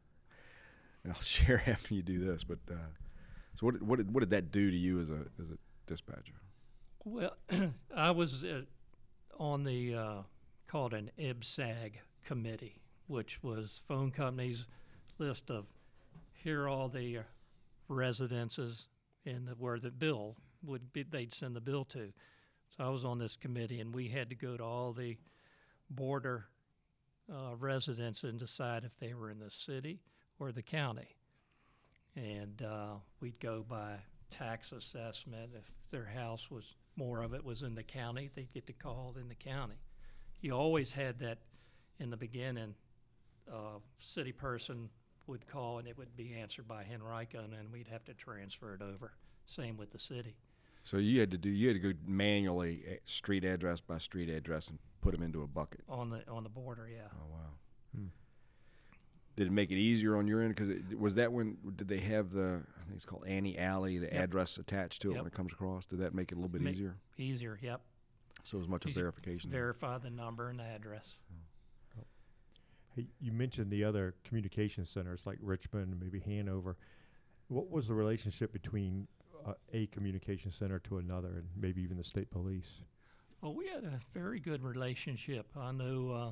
[1.03, 2.43] And I'll share after you do this.
[2.43, 2.75] But uh,
[3.55, 5.57] so what what did, what did that do to you as a as a
[5.87, 6.33] dispatcher?
[7.05, 7.35] Well,
[7.95, 8.63] I was uh,
[9.37, 10.21] on the uh,
[10.67, 11.93] called an MSAG
[12.25, 14.65] committee, which was phone companies'
[15.17, 15.65] list of
[16.33, 17.19] here are all the
[17.87, 18.87] residences
[19.25, 21.03] and the, where the bill would be.
[21.03, 22.13] They'd send the bill to.
[22.75, 25.17] So I was on this committee, and we had to go to all the
[25.89, 26.45] border
[27.31, 29.99] uh, residents and decide if they were in the city
[30.39, 31.15] or the county.
[32.15, 33.95] And uh, we'd go by
[34.29, 35.51] tax assessment.
[35.55, 39.15] If their house was more of it was in the county, they'd get the call
[39.19, 39.79] in the county.
[40.41, 41.39] You always had that
[41.99, 42.75] in the beginning.
[43.51, 44.89] Uh, city person
[45.27, 48.73] would call and it would be answered by Henrico, and then we'd have to transfer
[48.75, 49.13] it over.
[49.45, 50.35] Same with the city.
[50.83, 54.29] So you had to do you had to go manually eh, street address by street
[54.29, 55.81] address and put them into a bucket.
[55.89, 56.87] on the on the border.
[56.91, 57.07] Yeah.
[57.13, 57.49] Oh wow.
[57.95, 58.05] Hmm.
[59.35, 60.55] Did it make it easier on your end?
[60.55, 64.07] Because was that when did they have the I think it's called ANI ALI, the
[64.07, 64.13] Yep.
[64.23, 65.21] address attached to it Yep.
[65.23, 65.85] when it comes across?
[65.85, 66.95] Did that make it a little bit Ma- easier?
[67.17, 67.59] Easier.
[67.61, 67.81] Yep.
[68.43, 69.03] So it was much of Easier.
[69.03, 69.51] verification.
[69.51, 71.15] Verify the number and the address.
[72.95, 76.75] Hey, you mentioned the other communication centers like Richmond, maybe Hanover.
[77.47, 79.07] What was the relationship between
[79.45, 82.81] uh, a communication center to another, and maybe even the state police?
[83.41, 85.47] Well, we had a very good relationship.
[85.57, 86.31] I know uh,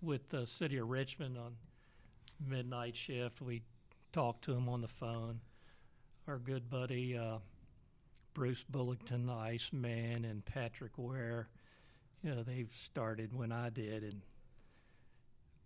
[0.00, 1.56] with the city of Richmond on
[2.46, 3.62] midnight shift, we
[4.12, 5.40] talked to them on the phone.
[6.28, 7.38] Our good buddy uh,
[8.34, 11.48] Bruce Bullington, the Iceman, and Patrick Ware,
[12.22, 14.20] you know, they've started when I did, and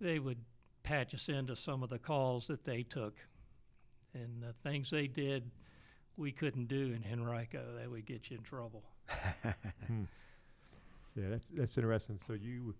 [0.00, 0.38] they would
[0.83, 3.16] patch us into some of the calls that they took.
[4.14, 5.50] And the things they did,
[6.20, 7.64] we couldn't do in Henrico.
[7.78, 8.85] That would get you in trouble.
[9.87, 10.04] Hmm.
[11.16, 12.20] Yeah, that's that's interesting.
[12.24, 12.74] So you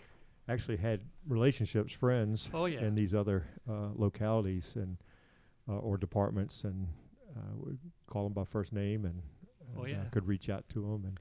[0.49, 2.81] actually had relationships, friends, Oh, yeah.
[2.85, 4.97] in these other uh, localities and
[5.69, 6.87] uh, or departments, and
[7.37, 9.21] uh, would call them by first name, and,
[9.77, 10.05] Oh, and, uh, yeah.
[10.13, 11.05] could reach out to them.
[11.07, 11.19] And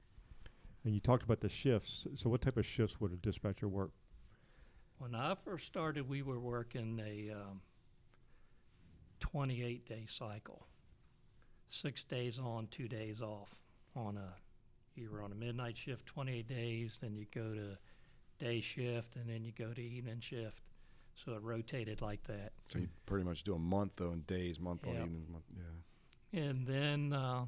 [0.84, 2.06] and you talked about the shifts.
[2.14, 3.90] So what type of shifts would a dispatcher work?
[4.98, 7.60] When I first started, we were working a um,
[9.20, 10.66] 28 day cycle.
[11.70, 13.48] Six days on, two days off.
[13.96, 14.34] On a,
[14.94, 17.76] you were on a midnight shift 28 days, then you go to
[18.38, 20.60] day shift, and then you go to evening shift.
[21.24, 22.52] So it rotated like that.
[22.72, 25.44] So you pretty much do a month on days, month on evenings, month.
[25.56, 26.40] Yeah.
[26.40, 27.44] And then uh,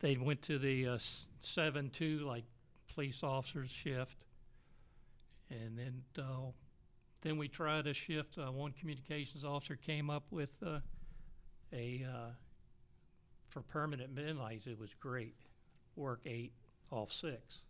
[0.00, 0.98] they went to the uh,
[1.40, 2.44] 7 2, like
[2.92, 4.16] police officers shift.
[5.50, 6.50] And then uh,
[7.22, 8.38] then we tried a shift.
[8.38, 10.80] Uh, one communications officer came up with uh,
[11.72, 12.30] a, uh,
[13.50, 15.36] for permanent midnights, it was great.
[15.96, 16.52] Work eight,
[16.90, 17.60] off six.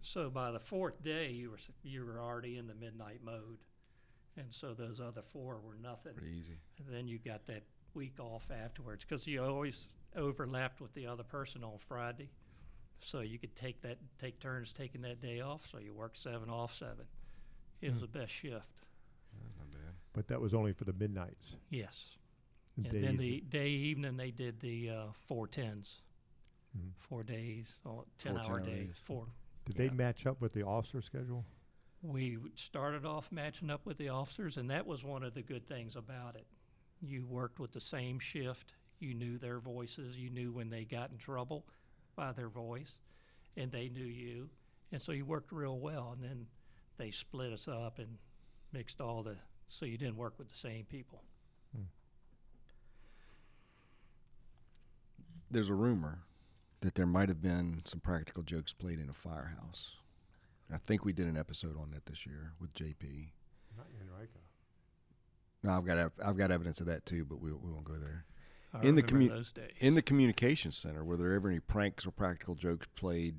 [0.00, 3.58] So by the fourth day, you were, you were already in the midnight mode.
[4.36, 6.14] And so those other four were nothing.
[6.14, 6.58] Pretty easy.
[6.78, 7.62] And then you got that
[7.94, 12.28] week off afterwards because you always overlapped with the other person on Friday.
[13.00, 15.62] So you could take that, take turns taking that day off.
[15.70, 17.04] So you work seven off seven.
[17.80, 18.12] It was Hmm.
[18.12, 18.54] the best shift.
[19.42, 19.94] That's not bad.
[20.12, 21.56] But that was only for the midnights.
[21.70, 22.16] Yes.
[22.78, 26.00] And And then the day evening they did the uh, four tens,
[26.76, 26.92] Mhm.
[26.98, 28.86] four days, oh, ten Four hour 10-hour days.
[28.88, 28.96] days.
[29.04, 29.26] Four.
[29.64, 29.88] Did yeah.
[29.88, 31.44] they match up with the officer schedule?
[32.02, 35.66] We started off matching up with the officers, and that was one of the good
[35.66, 36.46] things about it.
[37.00, 38.72] You worked with the same shift.
[39.00, 40.16] You knew their voices.
[40.16, 41.66] You knew when they got in trouble
[42.14, 43.00] by their voice,
[43.56, 44.50] and they knew you.
[44.92, 46.12] And so you worked real well.
[46.12, 46.46] And then
[46.96, 48.18] they split us up and
[48.72, 49.36] mixed all the,
[49.68, 51.24] so you didn't work with the same people.
[55.50, 56.20] There's a rumor
[56.80, 59.92] that there might have been some practical jokes played in a firehouse.
[60.72, 63.30] I think we did an episode on that this year with JP.
[63.76, 64.40] Not in Henrico.
[65.62, 68.26] No, I've got I've got evidence of that too, but we, we won't go there.
[68.74, 69.72] I In the commu- those days.
[69.78, 73.36] In the communications center, were there ever any pranks or practical jokes played?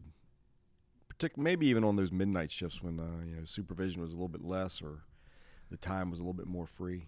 [1.13, 4.27] Partic- maybe even on those midnight shifts when uh, you know supervision was a little
[4.27, 5.03] bit less or
[5.69, 7.07] the time was a little bit more free.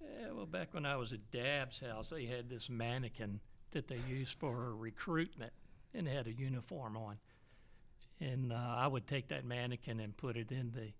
[0.00, 3.40] Yeah, well, back when I was at Dabbs house, they had this mannequin
[3.74, 5.52] that they used for recruitment
[5.94, 7.18] and had a uniform on.
[8.20, 10.92] And uh, I would take that mannequin and put it in the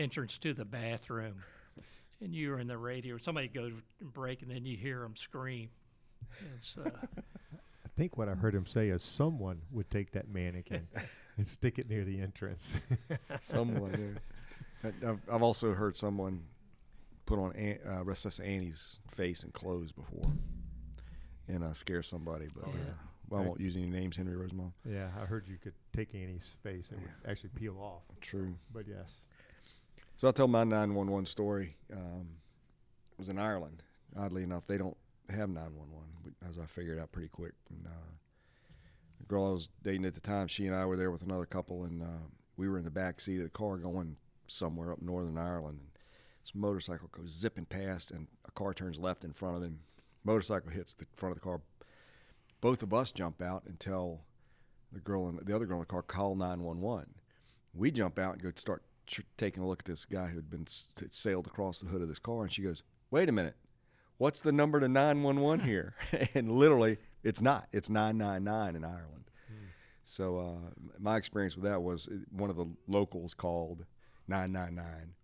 [0.00, 1.36] entrance to the bathroom.
[2.20, 5.16] And you were in the radio, somebody goes to break, and then you hear them
[5.16, 5.68] scream.
[6.56, 10.88] It's, uh, I think what I heard him say is someone would take that mannequin
[11.36, 12.74] and stick it near the entrance.
[13.42, 14.18] Someone.
[14.82, 14.90] yeah.
[15.04, 16.42] I- I've, I've also heard someone
[17.26, 20.30] put on An- uh, Resusci Annie's face and clothes before,
[21.48, 22.46] and uh, scare somebody.
[22.54, 22.92] But Oh, uh,
[23.28, 24.16] well, I won't use any names.
[24.16, 24.72] Henry Rosemont.
[24.84, 28.02] yeah, I heard you could take Annie's face and it would actually peel off.
[28.20, 28.54] True.
[28.72, 29.14] But yes.
[30.16, 31.76] So I'll tell my 911 story.
[31.92, 32.28] Um,
[33.12, 33.82] it was in Ireland.
[34.16, 34.96] Oddly enough, they don't
[35.28, 37.52] have 911, as I figured out pretty quick.
[37.68, 38.06] And uh,
[39.18, 41.44] the girl I was dating at the time, she and I were there with another
[41.46, 42.06] couple, and uh,
[42.56, 45.78] we were in the back seat of the car going somewhere up northern Ireland.
[45.80, 45.88] And
[46.42, 49.80] this motorcycle goes zipping past, and a car turns left in front of him.
[50.26, 51.60] Motorcycle hits the front of the car.
[52.60, 54.24] Both of us jump out and tell
[54.92, 57.14] the girl and the other girl in the car call 911.
[57.72, 60.50] We jump out and go start tr- taking a look at this guy who had
[60.50, 63.54] been s- sailed across the hood of this car, and she goes, "Wait a minute,
[64.18, 65.94] what's the number to 911 here?"
[66.34, 67.68] and literally, it's not.
[67.72, 69.30] It's 999 in Ireland.
[70.08, 73.84] So uh, my experience with that was one of the locals called
[74.28, 75.14] 999.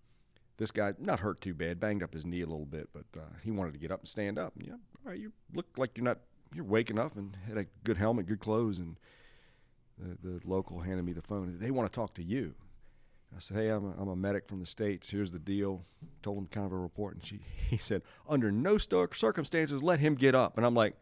[0.59, 3.25] This guy not hurt too bad, banged up his knee a little bit, but uh,
[3.43, 4.55] he wanted to get up and stand up.
[4.57, 6.19] And yeah, all right, you look like you're not
[6.55, 8.97] you're waking up and had a good helmet, good clothes, and
[9.99, 11.57] the, the local handed me the phone.
[11.59, 12.55] They want to talk to you.
[13.35, 15.09] I said, "Hey, I'm a, I'm a medic from the states.
[15.11, 15.85] Here's the deal."
[16.23, 20.15] Told him kind of a report, and she he said, "Under no circumstances let him
[20.15, 20.97] get up." And I'm like,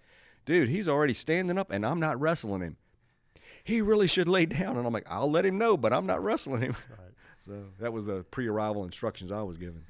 [0.44, 2.76] "Dude, he's already standing up, and I'm not wrestling him.
[3.64, 6.22] He really should lay down." And I'm like, "I'll let him know, but I'm not
[6.22, 7.10] wrestling him." Right.
[7.46, 9.84] so that was the pre-arrival instructions I was given.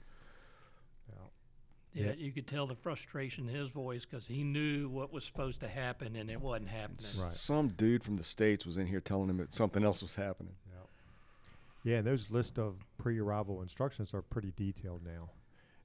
[1.92, 2.12] Yeah, Yeah.
[2.14, 5.68] you could tell the frustration in his voice because he knew what was supposed to
[5.68, 7.06] happen and it wasn't happening.
[7.20, 7.32] Right.
[7.32, 10.54] Some dude from the states was in here telling him that something else was happening.
[10.68, 15.30] Yeah, yeah and those list of pre-arrival instructions are pretty detailed now,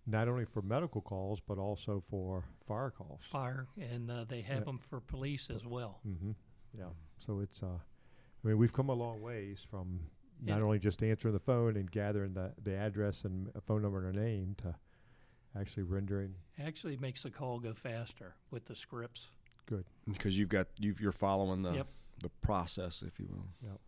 [0.05, 3.21] not only for medical calls but also for fire calls.
[3.31, 4.63] Fire, and uh, they have Yeah.
[4.65, 5.99] them for police as well.
[6.07, 6.31] Mm-hmm.
[6.77, 6.89] Yeah.
[7.25, 7.67] So it's uh,
[8.43, 10.01] I mean, we've come a long ways from
[10.41, 10.63] not Yeah.
[10.63, 14.15] only just answering the phone and gathering the the address and a phone number and
[14.15, 14.75] a name to
[15.59, 19.27] actually rendering Actually makes the call go faster with the scripts.
[19.65, 19.85] good.
[20.11, 21.87] because you've got you've, you're following the Yep.
[22.21, 23.79] the process, if you will.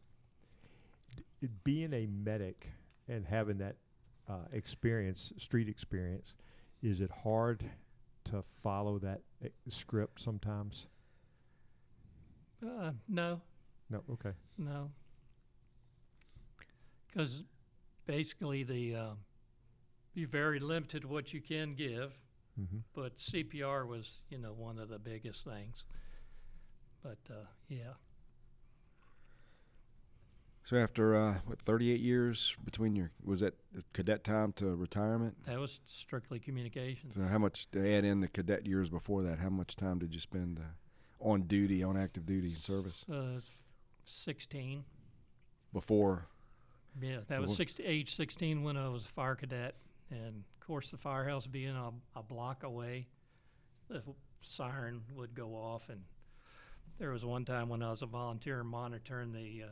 [1.42, 2.72] It, being a medic
[3.08, 3.76] and having that
[4.28, 6.36] uh, experience, street experience,
[6.84, 7.64] is it hard
[8.26, 10.88] to follow that uh, script sometimes?
[12.66, 13.40] Uh, no,
[13.90, 14.04] No.
[14.12, 14.32] Okay.
[14.58, 14.90] no.
[17.08, 17.44] Because
[18.06, 19.10] basically, the uh,
[20.18, 22.14] you're very limited what you can give,
[22.60, 22.78] Mm-hmm.
[22.96, 25.86] but CPR was, you know, one of the biggest things.
[27.04, 27.94] But uh, yeah,
[30.64, 33.54] So after uh, what 38 years between your was that
[33.94, 35.38] cadet time to retirement?
[35.46, 37.14] that was strictly communications.
[37.14, 39.38] So how much to add in the cadet years before that?
[39.38, 40.64] How much time did you spend uh,
[41.30, 43.40] on duty, on active duty and service Uh,
[44.06, 44.84] 16.
[45.72, 46.26] before?
[47.00, 49.76] Yeah, that was Wha- 60, age 16 when I was a fire cadet.
[50.10, 53.08] And of course, the firehouse being a, a block away,
[53.90, 54.02] the
[54.42, 55.90] siren would go off.
[55.90, 56.02] And
[57.00, 59.70] there was one time when I was a volunteer monitoring the uh,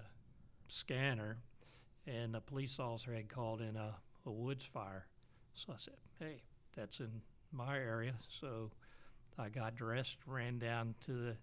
[0.68, 1.38] scanner,
[2.06, 5.08] and a police officer had called in a, a woods fire.
[5.54, 6.42] So I said, hey,
[6.76, 7.22] that's in
[7.52, 8.14] my area.
[8.42, 8.72] So
[9.38, 11.36] I got dressed, ran down to the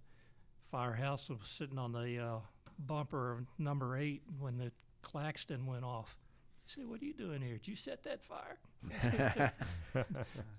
[0.70, 2.38] firehouse, and was sitting on the uh,
[2.78, 4.70] bumper of number eight when the
[5.02, 6.16] klaxon went off.
[6.64, 7.54] He said, "What are you doing here?
[7.54, 8.58] Did you set that fire?"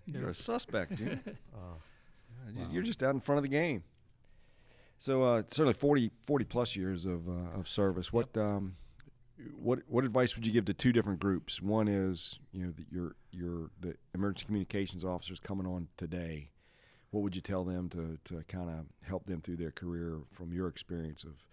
[0.06, 1.20] You're a suspect, dude.
[1.54, 1.78] Uh,
[2.56, 2.68] Wow.
[2.72, 3.84] You're just out in front of the game.
[4.98, 8.12] So uh, certainly 40, 40 plus years of uh, of service.
[8.12, 8.44] What yep.
[8.44, 8.76] um,
[9.56, 11.62] what what advice would you give to two different groups?
[11.62, 16.50] One is you know the, your your the emergency communications officers coming on today.
[17.12, 20.52] What would you tell them to to kind of help them through their career from
[20.54, 21.44] your experience of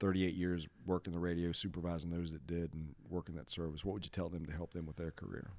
[0.00, 3.84] 38 years working the radio, supervising those that did, and working that service?
[3.84, 5.50] What would you tell them to help them with their career?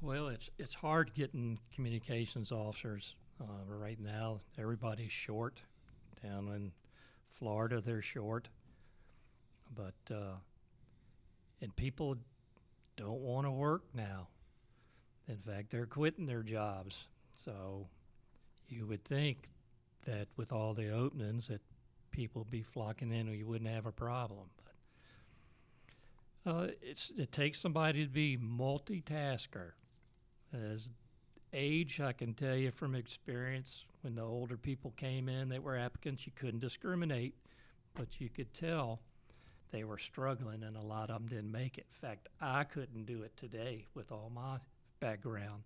[0.00, 4.40] Well, it's it's hard getting communications officers uh, right now.
[4.58, 5.60] Everybody's short.
[6.22, 6.72] Down in
[7.30, 8.48] Florida, they're short,
[9.74, 10.34] but uh,
[11.60, 12.16] and people
[12.96, 14.28] don't want to work now.
[15.28, 17.04] In fact, they're quitting their jobs.
[17.34, 17.86] So
[18.68, 19.48] you would think
[20.06, 21.60] that with all the openings that
[22.18, 24.50] people would be flocking in, or you wouldn't have a problem.
[26.44, 29.70] But uh, it's it takes somebody to be multitasker.
[30.52, 30.88] As
[31.52, 35.78] age, I can tell you from experience, when the older people came in that were
[35.78, 37.34] applicants, you couldn't discriminate,
[37.94, 38.98] but you could tell
[39.70, 41.86] they were struggling, and a lot of them didn't make it.
[41.88, 44.58] In fact, I couldn't do it today with all my
[44.98, 45.62] background.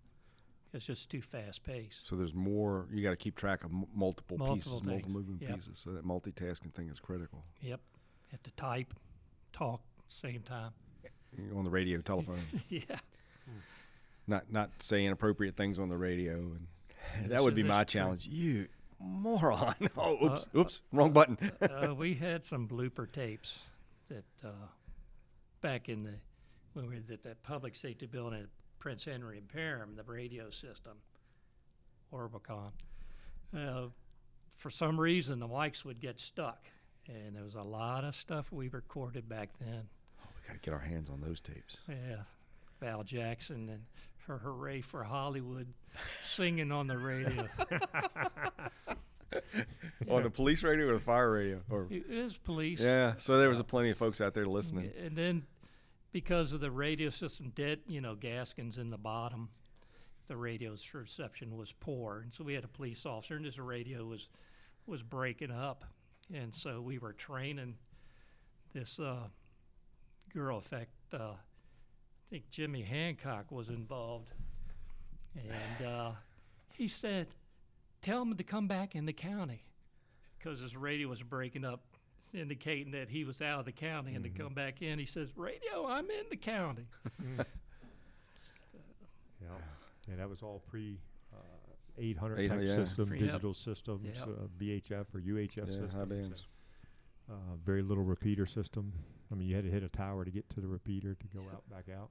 [0.73, 2.07] It's just too fast paced.
[2.07, 2.87] So there's more.
[2.91, 4.83] You got to keep track of m- multiple, multiple, pieces, things.
[4.83, 5.55] multiple moving yep.
[5.55, 5.73] pieces.
[5.75, 7.43] So that multitasking thing is critical.
[7.61, 7.79] Yep.
[7.79, 8.93] You have to type,
[9.51, 10.71] talk, same time.
[11.55, 12.39] on the radio, telephone.
[12.69, 12.81] yeah.
[14.25, 16.37] Not not say inappropriate things on the radio,
[17.15, 18.25] and that would be my challenge.
[18.25, 18.67] You
[18.99, 19.75] moron!
[19.97, 21.37] Oh, oops, uh, oops, wrong button.
[21.61, 23.59] uh, we had some blooper tapes
[24.09, 24.67] that uh,
[25.61, 26.13] back in the
[26.73, 28.47] when we were at that public safety building at
[28.83, 30.97] Prince Henry and Parham, the radio system,
[32.13, 32.71] Orbicon.
[33.55, 33.85] Uh,
[34.57, 36.67] for some reason, the mics would get stuck,
[37.07, 39.83] and there was a lot of stuff we recorded back then.
[40.21, 41.77] Oh, we got to get our hands on those tapes.
[41.87, 42.23] Yeah,
[42.81, 43.85] Val Jackson and
[44.27, 45.67] her "Hooray for Hollywood"
[46.21, 47.47] singing on the radio.
[50.09, 51.61] on the police radio or the fire radio?
[51.69, 52.81] Or it is police.
[52.81, 54.91] Yeah, so there was a plenty of folks out there listening.
[55.01, 55.43] And then,
[56.13, 59.49] because of the radio system, dead, you know, Gaskins in the bottom,
[60.27, 64.05] the radio's reception was poor, and so we had a police officer, and his radio
[64.05, 64.29] was
[64.85, 65.83] was breaking up,
[66.33, 67.75] and so we were training
[68.73, 69.27] this uh,
[70.33, 70.57] girl.
[70.57, 74.29] In fact, uh, I think Jimmy Hancock was involved,
[75.35, 76.11] and uh,
[76.77, 77.27] he said
[78.01, 79.63] tell him to come back in the county
[80.37, 81.81] because his radio was breaking up,
[82.33, 84.15] indicating that he was out of the county mm-hmm.
[84.17, 84.43] and to mm-hmm.
[84.43, 84.99] come back in.
[84.99, 86.85] He says, Radio, I'm in the county.
[87.37, 87.43] yeah.
[90.07, 90.99] Yeah, that was all pre
[91.33, 91.37] uh,
[91.97, 92.85] 800, 800 type yeah.
[92.85, 93.55] system, pre- digital yep.
[93.55, 94.27] systems, yep.
[94.27, 95.93] uh, VHF or UHF yeah, systems.
[95.93, 96.43] High bands.
[97.29, 98.91] Uh, very little repeater system.
[99.31, 101.41] I mean, you had to hit a tower to get to the repeater to go
[101.53, 102.09] out back out.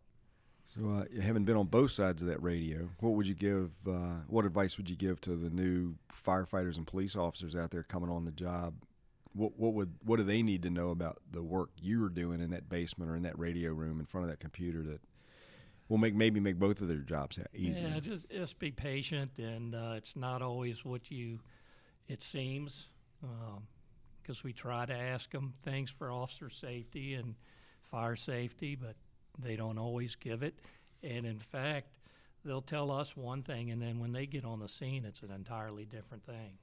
[0.74, 3.72] So, uh, having been on both sides of that radio, what would you give?
[3.86, 5.96] Uh, what advice would you give to the new
[6.26, 8.74] firefighters and police officers out there coming on the job?
[9.34, 12.40] What what would what do they need to know about the work you were doing
[12.40, 15.00] in that basement or in that radio room in front of that computer that
[15.88, 17.88] will make maybe make both of their jobs easier?
[17.88, 21.38] Yeah, just just be patient, and uh, it's not always what you
[22.08, 22.88] it seems,
[23.20, 27.34] because um, we try to ask them things for officer safety and
[27.90, 28.96] fire safety, but
[29.38, 30.58] they don't always give it.
[31.02, 31.88] And in fact,
[32.44, 35.30] they'll tell us one thing, and then when they get on the scene, it's an
[35.30, 36.58] entirely different thing.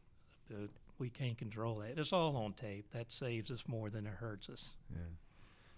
[1.00, 1.98] We can't control that.
[1.98, 2.86] It's all on tape.
[2.94, 4.66] That saves us more than it hurts us.
[4.92, 5.02] Yeah.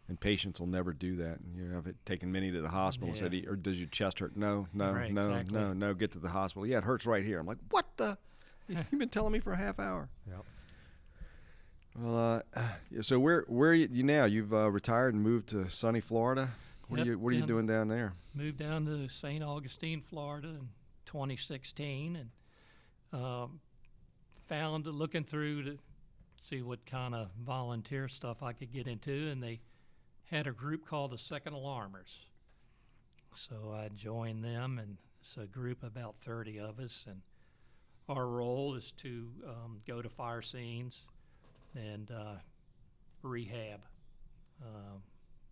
[0.07, 1.39] And patients will never do that.
[1.39, 3.23] And you have it taken many to the hospital yeah.
[3.23, 5.59] and said, "Or does your chest hurt?" No, no, right, no, exactly.
[5.59, 5.93] no, no.
[5.93, 6.67] Get to the hospital.
[6.67, 7.39] Yeah, it hurts right here.
[7.39, 8.17] I'm like, "What the?
[8.67, 10.45] You've been telling me for a half hour." Yep.
[11.97, 14.25] Well, uh, so where where are you now?
[14.25, 16.49] You've uh, retired and moved to sunny Florida.
[16.87, 18.13] What yep, are you What are you doing down there?
[18.33, 19.43] Moved down to St.
[19.43, 20.69] Augustine, Florida, in
[21.05, 22.29] 2016, and
[23.13, 23.59] um,
[24.51, 25.77] found looking through to
[26.35, 29.61] see what kind of volunteer stuff I could get into, and they
[30.29, 32.11] had a group called the Second Alarmers.
[33.33, 37.21] So I joined them, and it's a group of about 30 of us, and
[38.09, 40.99] our role is to um, go to fire scenes
[41.73, 42.33] and uh,
[43.23, 43.79] rehab.
[44.61, 44.97] Uh,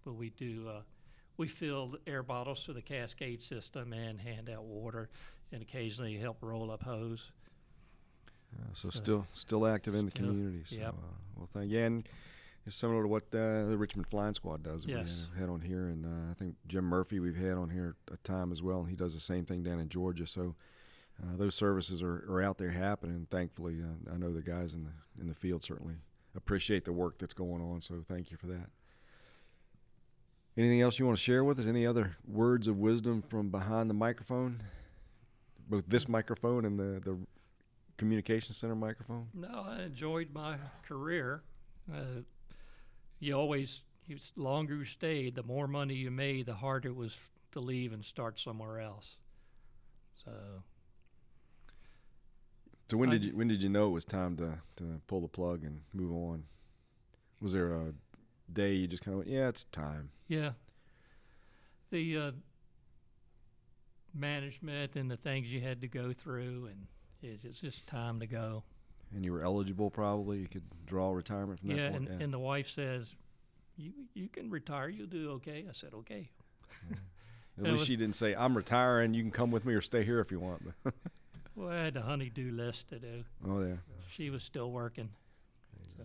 [0.04, 0.82] but we do uh,
[1.38, 5.10] we fill air bottles to the cascade system and hand out water
[5.54, 7.32] and occasionally help roll up hose.
[8.58, 10.64] Uh, so, so, still still active in the community.
[10.66, 10.90] So, yep.
[10.90, 11.80] uh, well, thank you.
[11.80, 12.08] And
[12.66, 14.86] it's similar to what uh, the Richmond Flying Squad does.
[14.86, 15.10] Yes.
[15.34, 18.18] We had on here, and uh, I think Jim Murphy we've had on here a
[18.18, 20.28] time as well, and he does the same thing down in Georgia.
[20.28, 20.56] So
[21.22, 23.28] uh, those services are, are out there happening.
[23.30, 25.96] Thankfully, uh, I know the guys in the in the field certainly
[26.36, 27.82] appreciate the work that's going on.
[27.82, 28.70] So thank you for that.
[30.58, 31.68] Anything else you want to share with us?
[31.68, 34.62] Any other words of wisdom from behind the microphone?
[35.70, 37.18] Both this microphone and the, the
[38.00, 39.28] communication center microphone?
[39.34, 40.56] No, I enjoyed my
[40.88, 41.44] career.
[41.94, 42.22] Uh,
[43.20, 46.96] you always, you, s- longer you stayed, the more money you made, the harder it
[46.96, 47.18] was
[47.52, 49.18] to leave and start somewhere else.
[50.26, 50.32] So
[52.90, 55.22] So when I did you when did you know it was time to to pull
[55.22, 56.46] the plug and move on?
[57.42, 57.94] Was there a
[58.52, 60.10] day you just kind of went, yeah, it's time?
[60.28, 60.52] yeah,
[61.92, 62.32] the uh,
[64.14, 66.88] management and the things you had to go through, and
[67.22, 68.64] it's, it's just time to go.
[69.16, 70.40] And you were eligible, probably.
[70.40, 72.10] You could draw retirement from that yeah, point.
[72.10, 73.16] and, and the wife says,
[73.76, 74.88] "You you can retire.
[74.90, 76.30] You'll do okay." I said, "Okay."
[77.58, 79.14] At least was- she didn't say, "I'm retiring.
[79.14, 80.94] You can come with me or stay here if you want." But
[81.56, 83.24] Well, I had a honeydew list to do.
[83.46, 83.76] oh yeah,
[84.16, 85.10] She was still working.
[85.98, 86.04] So,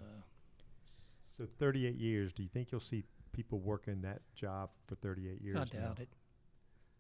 [1.36, 2.32] So 38 years.
[2.32, 5.56] Do you think you'll see people working that job for 38 years?
[5.56, 5.86] I now?
[5.88, 6.08] doubt it.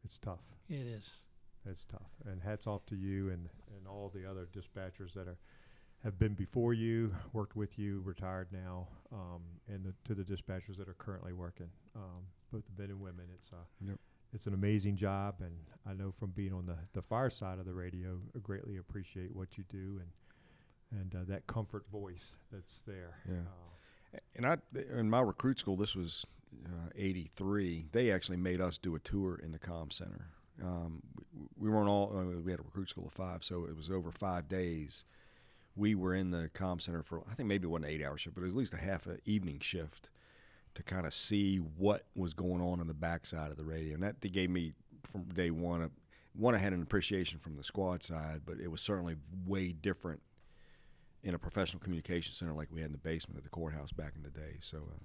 [0.04, 0.38] It's tough.
[0.68, 1.10] It is.
[1.68, 2.10] It's tough.
[2.26, 5.38] And hats off to you and, and all the other dispatchers that are
[6.02, 10.76] have been before you, worked with you, retired now, um, and the, to the dispatchers
[10.76, 12.20] that are currently working, um,
[12.52, 13.24] both the men and women.
[13.34, 13.98] It's uh, Yep.
[14.34, 15.54] it's an amazing job, and
[15.86, 19.34] I know from being on the, the fire side of the radio, I greatly appreciate
[19.34, 23.14] what you do and and uh, that comfort voice that's there.
[23.26, 23.38] Yeah.
[24.14, 24.58] Uh, and I
[24.98, 26.26] in my recruit school, this was
[26.66, 27.86] uh, '83.
[27.92, 30.26] They actually made us do a tour in the comm center.
[30.62, 31.02] Um,
[31.34, 32.12] we, we weren't all.
[32.44, 35.04] We had a recruit school of five, so it was over five days.
[35.76, 38.16] We were in the comm center for I think maybe it wasn't an eight hour
[38.16, 40.08] shift, but it was at least a half an evening shift
[40.74, 44.02] to kind of see what was going on in the backside of the radio, and
[44.02, 44.72] that gave me
[45.04, 45.82] from day one.
[45.82, 45.90] A,
[46.36, 50.20] one, I had an appreciation from the squad side, but it was certainly way different
[51.22, 54.14] in a professional communication center like we had in the basement of the courthouse back
[54.16, 54.56] in the day.
[54.60, 54.98] So, uh,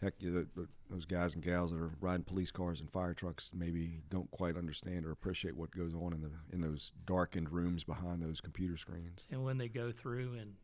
[0.00, 3.50] heck, you the, those guys and gals that are riding police cars and fire trucks
[3.52, 7.84] maybe don't quite understand or appreciate what goes on in the in those darkened rooms
[7.84, 9.24] behind those computer screens.
[9.30, 10.54] And when they go through and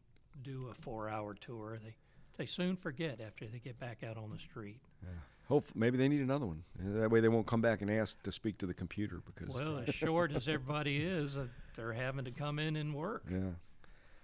[0.42, 1.94] do a four-hour tour, they
[2.36, 4.80] they soon forget after they get back out on the street.
[5.48, 6.64] Hope maybe they need another one.
[6.80, 9.54] Uh, That way they won't come back and ask to speak to the computer because
[9.54, 13.24] Well, as short as everybody is, uh, they're having to come in and work.
[13.30, 13.50] Yeah,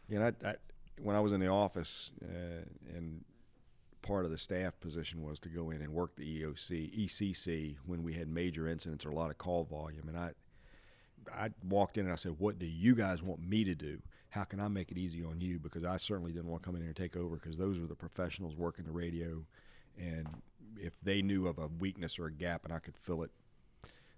[0.08, 0.16] yeah.
[0.16, 0.54] And I, I,
[0.98, 2.64] when I was in the office, uh,
[2.96, 3.22] and
[4.02, 8.02] part of the staff position was to go in and work the EOC, ECC when
[8.02, 10.08] we had major incidents or a lot of call volume.
[10.08, 10.30] And I,
[11.32, 14.00] I walked in and I said, "What do you guys want me to do?
[14.30, 15.58] How can I make it easy on you?
[15.58, 17.86] Because I certainly didn't want to come in here and take over because those were
[17.86, 19.44] the professionals working the radio,
[19.98, 20.28] and
[20.76, 23.30] if they knew of a weakness or a gap and I could fill it."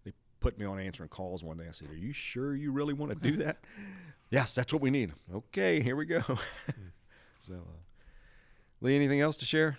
[0.04, 1.66] They put me on answering calls one day.
[1.68, 3.58] I said, "Are you sure you really want to do that?"
[4.30, 5.12] yes, that's what we need.
[5.34, 6.22] Okay, here we go.
[7.38, 7.78] so, uh,
[8.82, 9.78] Lee, anything else to share?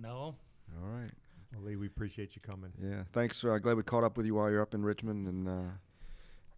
[0.00, 0.34] No,
[0.82, 1.10] All right.
[1.54, 2.72] well, Lee, we appreciate you coming.
[2.82, 3.04] Yeah.
[3.12, 3.42] Thanks.
[3.42, 5.70] Uh, glad we caught up with you while you're up in Richmond, and uh,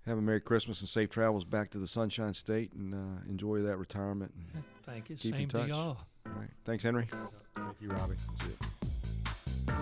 [0.07, 3.63] have a Merry Christmas and safe travels back to the Sunshine State, and uh, enjoy
[3.63, 4.35] that retirement.
[4.87, 5.17] thank you.
[5.17, 5.69] Keep in Same to touch.
[5.69, 5.99] y'all.
[6.27, 6.51] All right.
[6.65, 7.09] Thanks, Henry.
[7.55, 8.17] Thank you, Robbie.
[8.43, 8.51] See
[9.69, 9.77] you.